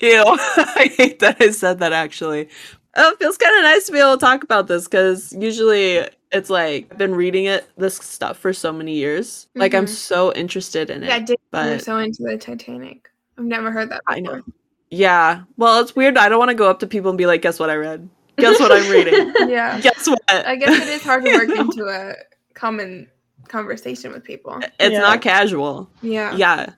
[0.00, 0.24] Ew.
[0.26, 2.48] I hate that I said that actually.
[2.96, 6.06] Oh, it feels kind of nice to be able to talk about this because usually
[6.30, 9.48] it's like I've been reading it this stuff for so many years.
[9.54, 9.90] Like I'm Mhm.
[9.90, 11.06] so interested in it.
[11.08, 11.38] Yeah, I did.
[11.54, 13.08] You're so into the Titanic.
[13.38, 14.36] I've never heard that I before.
[14.38, 14.42] know.
[14.90, 15.42] Yeah.
[15.56, 16.18] Well, it's weird.
[16.18, 18.08] I don't want to go up to people and be like, "Guess what I read?
[18.36, 19.32] Guess what I'm reading?
[19.48, 19.80] yeah.
[19.82, 22.14] Guess what?" I guess it is hard to work into a
[22.54, 23.08] common
[23.48, 24.58] conversation with people.
[24.78, 25.00] It's Yeah.
[25.00, 25.90] not casual.
[26.02, 26.36] Yeah.
[26.36, 26.70] Yeah.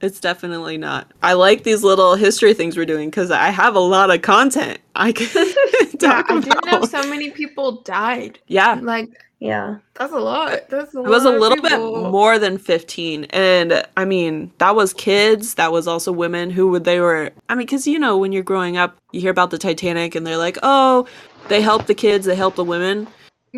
[0.00, 1.10] It's definitely not.
[1.22, 4.78] I like these little history things we're doing because I have a lot of content
[4.94, 5.28] I can
[6.00, 8.38] Yeah, talk I didn't know so many people died.
[8.46, 9.78] Yeah, Like Yeah.
[9.94, 10.68] that's a lot.
[10.68, 11.06] That's a lot.
[11.06, 11.78] it was a of little bit
[12.12, 16.84] more than 15 and i mean that was kids that was also women who would
[16.84, 19.58] they were i mean because you know when you're growing up you hear about the
[19.58, 21.06] titanic and they're like oh
[21.48, 23.06] they help the kids they help the women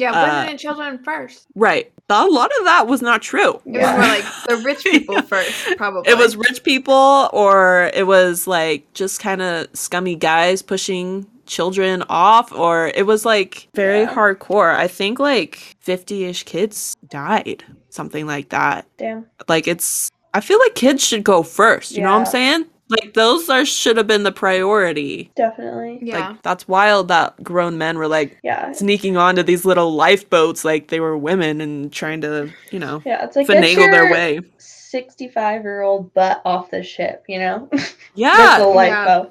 [0.00, 1.46] Yeah, uh, women and children first.
[1.54, 3.96] right a lot of that was not true It Yeah.
[3.96, 5.20] was more like the rich people Yeah.
[5.22, 6.10] first, probably.
[6.10, 12.02] it was rich people or it was like just kind of scummy guys pushing children
[12.08, 14.14] off or it was like very Yeah.
[14.14, 19.26] hardcore i think like 50ish kids died something like that Damn.
[19.48, 23.14] like it's i feel like kids should go first you know what i'm saying like
[23.14, 25.98] those are should have been the priority Definitely.
[26.02, 26.28] Yeah.
[26.30, 28.72] like that's wild that grown men were like Yeah.
[28.72, 33.24] sneaking onto these little lifeboats like they were women and trying to you know Yeah.
[33.24, 37.68] It's like get finagle their way 65 year old butt off the ship, you know?
[37.72, 39.26] That's yeah the Yeah.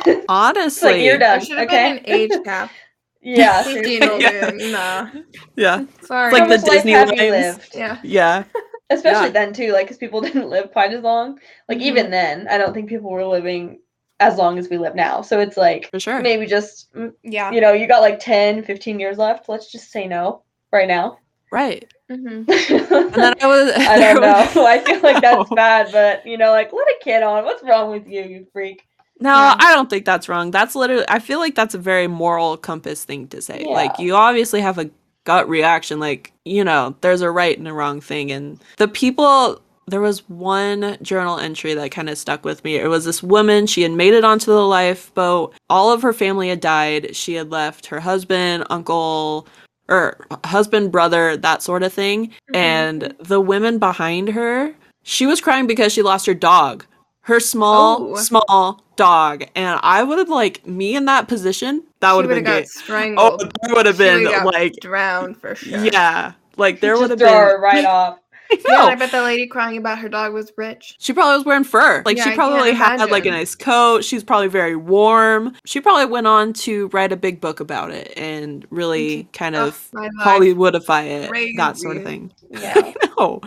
[0.00, 0.24] lifeboat.
[0.28, 1.44] honestly like, you're done.
[1.44, 1.94] should have okay?
[1.94, 2.70] been an age cap.
[3.22, 3.62] yeah.
[3.62, 4.70] 50 and seriously.
[4.70, 4.70] Yeah.
[4.70, 5.20] Nah.
[5.56, 6.32] yeah Sorry.
[6.32, 7.68] like How the Disney have lines.
[7.74, 7.98] yeah.
[8.02, 8.44] yeah
[8.90, 9.32] Especially Yeah.
[9.32, 11.38] then, too, like, because people didn't live quite as long.
[11.68, 11.82] Like, Mhm.
[11.82, 13.80] even then, I don't think people were living
[14.20, 15.22] as long as we live now.
[15.22, 17.50] So it's like, for sure maybe just, mm, Yeah.
[17.50, 19.48] you know, you got like 10, 15 years left.
[19.48, 21.18] Let's just say no right now.
[21.50, 24.66] right hmm and then i was I there don't was- know.
[24.66, 25.56] I feel like that's No.
[25.56, 27.44] bad, but you know, like let a kid on.
[27.44, 28.86] What's wrong with you, you freak?
[29.20, 29.56] No, Yeah.
[29.58, 30.50] I don't think that's wrong.
[30.50, 33.64] That's literally I feel like that's a very moral compass thing to say.
[33.64, 34.90] Like you obviously have a
[35.24, 39.60] gut reaction like, you know, there's a right and a wrong thing and the people
[39.86, 42.76] there was one journal entry that kind of stuck with me.
[42.76, 45.54] It was this woman, she had made it onto the lifeboat.
[45.68, 47.14] All of her family had died.
[47.14, 49.46] She had left her husband, uncle,
[49.88, 52.28] or husband, brother, that sort of thing.
[52.28, 52.56] Mhm.
[52.56, 56.86] And the women behind her, she was crying because she lost her dog.
[57.24, 58.16] Her small, Oh.
[58.16, 59.44] small dog.
[59.54, 62.62] And I would have like me in that position, that would have been got gay.
[62.62, 63.52] Oh, strangled.
[63.70, 65.84] would have been got like drowned for sure.
[65.84, 66.32] yeah.
[66.56, 68.18] Like there would have throw been her right off.
[68.52, 68.86] I Yeah, know.
[68.88, 70.96] I bet the lady crying about her dog was rich.
[70.98, 72.02] She probably was wearing fur.
[72.04, 74.04] Like Yeah, she probably had like a nice coat.
[74.04, 75.54] She's probably very warm.
[75.64, 79.68] She probably went on to write a big book about it and really kind Ugh,
[79.68, 80.10] of my.
[80.22, 82.32] Hollywoodify it, that sort of thing.
[82.50, 82.92] Yeah.
[83.18, 83.40] no.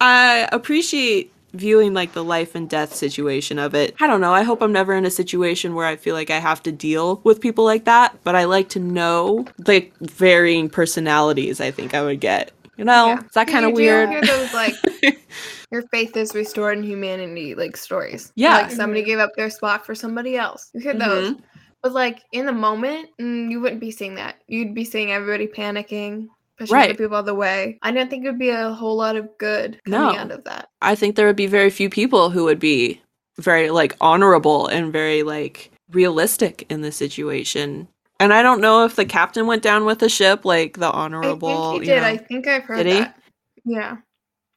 [0.00, 3.94] I appreciate viewing like the life and death situation of it.
[4.00, 4.32] I don't know.
[4.32, 7.20] I hope I'm never in a situation where I feel like I have to deal
[7.24, 12.02] with people like that, but I like to know like varying personalities I think I
[12.02, 12.50] would get.
[12.76, 13.06] You know?
[13.06, 13.20] Yeah.
[13.20, 14.08] Is that kind of You do weird?
[14.10, 14.74] hear those like
[15.70, 18.32] your faith is restored in humanity like stories.
[18.34, 18.58] Yeah.
[18.62, 19.06] Like somebody Mhm.
[19.06, 20.70] gave up their spot for somebody else.
[20.74, 21.30] You hear those.
[21.32, 21.40] Mhm.
[21.84, 24.36] But like in the moment, mm, you wouldn't be seeing that.
[24.48, 26.28] You'd be seeing everybody panicking,
[26.58, 26.96] pushing Right.
[26.96, 27.78] people out of the way.
[27.82, 30.14] I don't think it would be a whole lot of good coming No.
[30.16, 30.68] out of that.
[30.82, 33.00] I think there would be very few people who would be
[33.38, 37.88] very like honorable and very like realistic in this situation.
[38.20, 41.48] And I don't know if the captain went down with the ship, like the honorable.
[41.48, 42.00] I think he you did.
[42.02, 42.08] know.
[42.08, 43.72] I think I've heard Did he?
[43.74, 43.96] Yeah.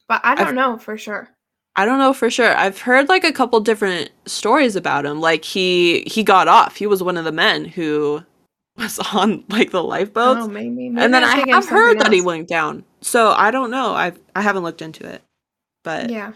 [0.08, 1.30] But I don't I've- know for sure.
[1.80, 2.56] I don't know for sure.
[2.58, 5.20] I've heard like a couple different stories about him.
[5.22, 6.76] Like he he got off.
[6.76, 8.24] He was one of the men who
[8.78, 10.42] was on like the lifeboats.
[10.44, 10.70] oh, maybe.
[10.90, 12.84] maybe and then I thinking have heard something that he went down.
[13.02, 13.94] So I don't know.
[13.94, 15.22] I I haven't looked into it.
[15.84, 16.34] But Yeah.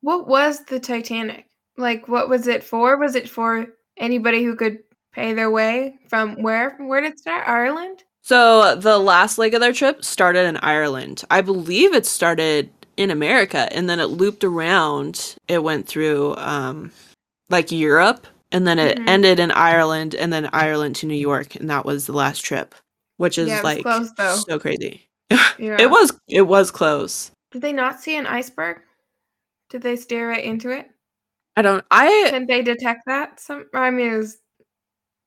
[0.00, 1.46] What was the Titanic?
[1.76, 2.96] Like, what was it for?
[2.96, 3.66] Was it for
[3.96, 4.78] anybody who could
[5.12, 6.76] pay their way from where?
[6.78, 7.48] Where did it start?
[7.48, 8.04] Ireland?
[8.22, 11.24] So the last leg of their trip started in Ireland.
[11.30, 15.36] I believe it started in America and then it looped around.
[15.48, 16.92] It went through um
[17.50, 19.08] like Europe and then it Mhm.
[19.08, 22.74] ended in Ireland and then Ireland to New York and that was the last trip,
[23.16, 24.10] which is Yeah, like close,
[24.46, 25.08] so crazy.
[25.58, 25.80] Yeah.
[25.80, 27.30] It was it was close.
[27.50, 28.80] Did they not see an iceberg?
[29.70, 30.88] Did they steer right into it?
[31.56, 33.40] I don't I Couldn't they detect that?
[33.40, 33.66] Some.
[33.74, 34.38] I mean, it was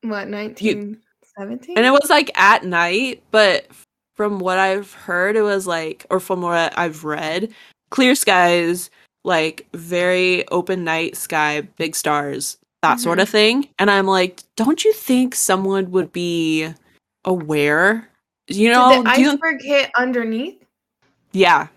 [0.04, 1.02] what nineteen
[1.38, 1.76] seventeen.
[1.78, 3.68] and it was like at night, but
[4.16, 7.54] from what I've heard it was like or from what I've read,
[7.90, 8.90] clear skies,
[9.26, 13.22] like very open night sky, big stars, that sort Mhm.
[13.24, 13.70] of thing.
[13.78, 16.74] And I'm like, don't you think someone would be
[17.26, 18.08] aware?
[18.48, 20.64] You know, Did the do you- iceberg hit underneath?
[21.32, 21.68] yeah.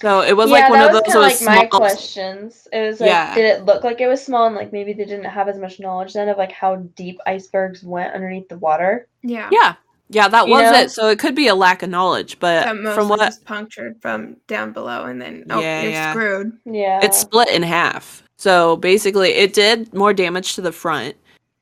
[0.00, 2.66] So it was yeah, like one that of was those kinda those like my questions.
[2.72, 3.34] It was like, Yeah.
[3.34, 5.78] did it look like it was small, and like maybe they didn't have as much
[5.78, 9.08] knowledge then of like how deep icebergs went underneath the water.
[9.22, 9.48] Yeah.
[9.52, 9.74] Yeah.
[10.08, 10.78] Yeah, that You was know?
[10.78, 10.90] it.
[10.90, 14.36] So it could be a lack of knowledge, but That from what just punctured from
[14.48, 16.12] down below, and then oh, Yeah, you're yeah.
[16.12, 16.52] screwed.
[16.64, 18.22] Yeah, it split in half.
[18.40, 21.14] So basically, it did more damage to the front,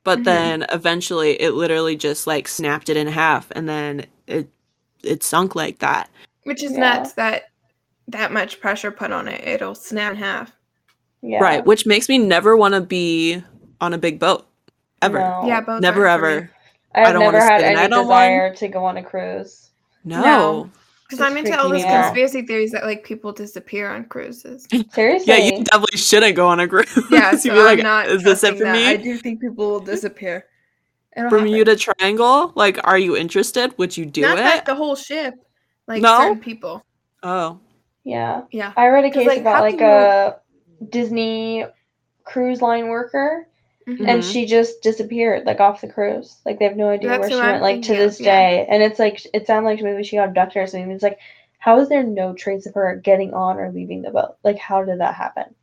[0.05, 0.25] but Mhm.
[0.25, 4.47] then eventually it literally just like snapped it in half, and then it
[5.03, 6.09] it sunk like that.
[6.45, 6.79] Which is Yeah.
[6.79, 7.47] nuts that
[8.07, 10.53] that much pressure put on it, it'll snap in half.
[11.21, 11.41] Yeah.
[11.41, 13.43] Right, which makes me never want to be
[13.81, 14.47] on a big boat
[15.03, 15.19] ever.
[15.19, 15.43] No.
[15.47, 16.33] Yeah, both never aren't for me.
[16.37, 16.51] ever.
[16.95, 18.97] I've I don't wanna never had spend the any night on desire to go on
[18.99, 19.71] a cruise.
[20.05, 20.21] No.
[20.23, 20.71] No.
[21.09, 22.03] Because I'm into all freaking those out.
[22.05, 24.67] conspiracy theories that like people disappear on cruises.
[24.93, 25.27] Seriously.
[25.33, 26.87] Yeah, you definitely shouldn't go on a cruise.
[27.11, 28.09] Yeah, You'd so be like, I'm not.
[28.09, 28.73] is this it for that.
[28.75, 28.87] me?
[28.87, 30.47] I do think people will disappear.
[31.17, 31.47] It'll happen.
[31.47, 32.53] Bermuda Triangle?
[32.55, 33.77] Like, are you interested?
[33.79, 34.43] Would you do Not it?
[34.43, 35.35] like the whole ship,
[35.87, 36.19] like No?
[36.19, 36.85] certain people.
[37.23, 37.59] oh.
[38.05, 38.43] Yeah.
[38.53, 38.73] Yeah.
[38.77, 40.37] I read a case like, about like can a
[40.91, 41.65] Disney
[42.25, 43.49] cruise line worker
[43.89, 44.07] Mhm.
[44.07, 46.37] and she just disappeared like off the cruise.
[46.45, 48.21] Like they have no idea That's where she I'm went like to thinking of, this
[48.21, 48.27] yeah.
[48.51, 48.67] day.
[48.69, 50.91] And it's like it sounded like maybe she got abducted or something.
[50.91, 51.19] It's like
[51.59, 54.37] how is there no trace of her getting on or leaving the boat?
[54.45, 55.55] Like how did that happen?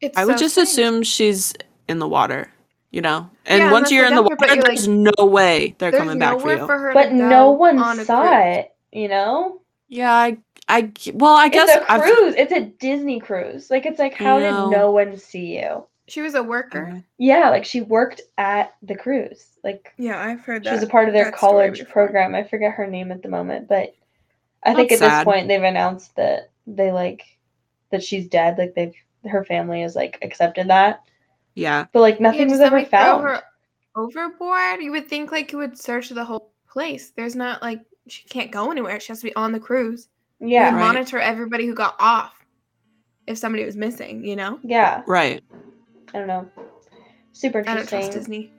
[0.00, 0.68] It's I would just strange.
[0.70, 1.54] assume she's
[1.88, 2.50] in the water,
[2.90, 3.28] you know?
[3.46, 5.92] And Yeah, once you're in the dump her, but water, like- there's no way they're
[5.92, 6.64] coming back for you.
[6.66, 9.60] for her But no go one on a saw it, you know?
[9.88, 12.34] yeah, i i well, I guess it's a I've- cruise.
[12.38, 13.70] It's a Disney cruise.
[13.70, 14.70] Like it's like how know.
[14.70, 15.84] did no one see you?
[16.06, 16.88] She was a worker.
[16.90, 17.02] Okay.
[17.18, 19.46] Yeah, like she worked at the cruise.
[19.64, 20.68] Like Yeah, I've heard that.
[20.70, 22.34] she was a part of their college program.
[22.34, 23.94] I forget her name at the moment, but
[24.64, 27.22] I think That's at this point they've announced that they like
[27.90, 28.58] that she's dead.
[28.58, 28.94] Like they've
[29.30, 31.02] her family has like accepted that,
[31.54, 31.86] Yeah.
[31.92, 33.22] but like Yeah, nothing did was ever found.
[33.24, 33.42] her
[33.96, 34.82] overboard.
[34.82, 37.10] You would think like you would search the whole place.
[37.16, 39.00] There's not like she can't go anywhere.
[39.00, 40.08] She has to be on the cruise.
[40.40, 40.78] Yeah, Right.
[40.80, 42.44] monitor everybody who got off
[43.26, 44.24] if somebody was missing.
[44.24, 44.58] You know.
[44.62, 45.02] yeah.
[45.06, 45.42] Right.
[46.14, 46.48] I don't know.
[47.32, 47.98] Super interesting.
[47.98, 48.52] I don't trust Disney.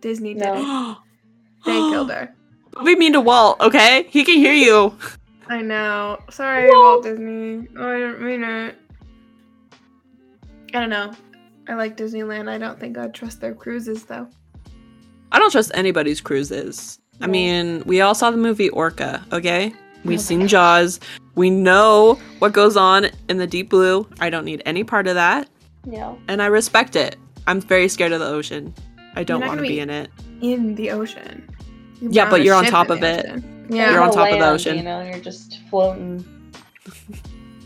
[0.00, 0.98] Disney did No.
[1.64, 2.34] They killed her.
[2.72, 4.06] Don't be mean to Walt, okay?
[4.10, 4.96] He can hear you.
[5.48, 6.18] I know.
[6.30, 7.68] Sorry, Walt Disney.
[7.76, 8.74] Oh, I didn't mean it.
[10.74, 11.12] I don't know.
[11.68, 12.48] I like Disneyland.
[12.48, 14.26] I don't think I'd trust their cruises though.
[15.30, 16.98] I don't trust anybody's cruises.
[17.20, 19.72] I mean, we all saw the movie Orca, okay?
[20.04, 20.50] We've Oh seen gosh.
[20.50, 21.00] Jaws.
[21.36, 24.08] We know what goes on in the deep blue.
[24.20, 25.48] I don't need any part of that,
[25.84, 26.14] Yeah.
[26.28, 27.16] and I respect it.
[27.46, 28.72] I'm very scared of the ocean.
[29.16, 30.10] I don't want to be be- in it.
[30.40, 31.48] In the ocean.
[32.00, 33.26] Yeah, but you're on top of it.
[33.26, 33.66] ocean.
[33.70, 33.90] Yeah.
[33.92, 34.76] You're on the top of the ocean.
[34.76, 36.24] You know, you're just floating.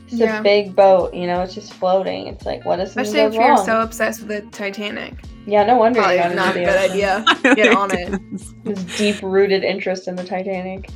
[0.08, 0.38] It's Yeah.
[0.38, 2.28] a big boat, you know, it's just floating.
[2.28, 3.64] It's like, what if Especially if goes you're wrong?
[3.66, 5.14] so obsessed with the Titanic.
[5.46, 6.90] yeah, no wonder Probably you got not a good ocean.
[6.92, 7.24] idea.
[7.56, 8.20] Get on it.
[8.64, 10.90] This deep-rooted interest in the Titanic.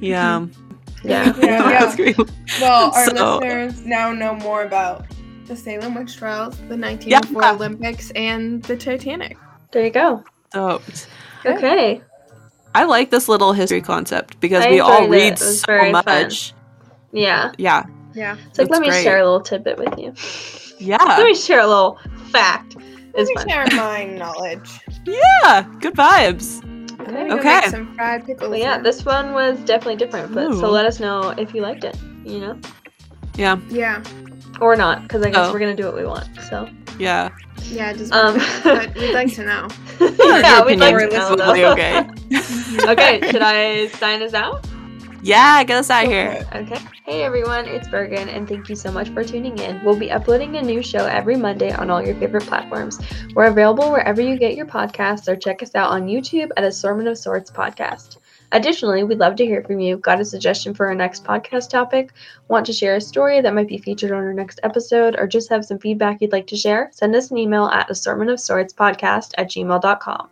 [0.00, 0.46] Yeah.
[1.04, 1.34] Yeah.
[1.38, 1.62] Yeah.
[1.78, 2.16] That's great.
[2.62, 5.04] Well, our So- listeners now know more about
[5.46, 7.52] the Salem witch trials, the 1904 Yeah.
[7.52, 9.36] Olympics, and the Titanic.
[9.72, 10.24] There you go.
[10.52, 10.80] So,
[11.46, 12.00] Okay.
[12.74, 15.10] I like this little history concept because I we all enjoyed it.
[15.22, 16.04] read It so very fun.
[16.06, 16.54] much.
[17.12, 17.52] Yeah.
[17.58, 17.84] Yeah.
[18.14, 18.36] Yeah.
[18.48, 19.02] It's like, That's let me great.
[19.04, 20.12] share a little tidbit with you.
[20.78, 20.96] Yeah.
[21.04, 21.98] Let me share a little
[22.30, 22.76] fact.
[23.16, 23.48] Let me fun.
[23.48, 24.68] share my knowledge.
[25.04, 25.64] Yeah.
[25.80, 26.62] Good vibes.
[26.64, 27.28] I'm Okay.
[27.28, 27.54] go Okay.
[27.60, 28.50] make some fried pickles.
[28.50, 30.34] But yeah, this one was definitely different.
[30.34, 32.58] But so let us know if you liked it, you know,
[33.36, 33.58] Yeah.
[33.68, 34.02] Yeah.
[34.60, 35.52] Or not, because I guess Oh.
[35.52, 36.28] we're gonna do what we want.
[36.48, 37.30] So Yeah.
[37.70, 39.68] Yeah, just Um, but we'd like to know.
[40.00, 41.36] yeah, we'd like to opinion's know.
[41.36, 41.72] though.
[41.72, 42.06] okay.
[43.20, 44.64] okay, should I sign us out?
[45.22, 46.46] Yeah, get us out Go here.
[46.54, 46.78] Okay.
[47.06, 49.82] Hey everyone, it's Bergan, and thank you so much for tuning in.
[49.84, 52.98] We'll be uploading a new show every Monday on all your favorite platforms.
[53.34, 57.08] We're available wherever you get your podcasts, or check us out on YouTube at Assortment
[57.08, 58.18] of Sorts Podcast.
[58.52, 59.96] Additionally, we'd love to hear from you.
[59.96, 62.12] Got a suggestion for our next podcast topic?
[62.48, 65.50] Want to share a story that might be featured on our next episode, or just
[65.50, 66.90] have some feedback you'd like to share?
[66.92, 70.28] Send us an email at assortmentofsortspodcast at gmail.com.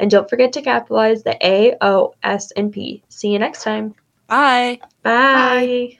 [0.00, 3.02] And don't forget to capitalize the A, O, S, and P.
[3.08, 3.94] See you next time.
[4.26, 4.80] Bye.
[5.02, 5.99] Bye.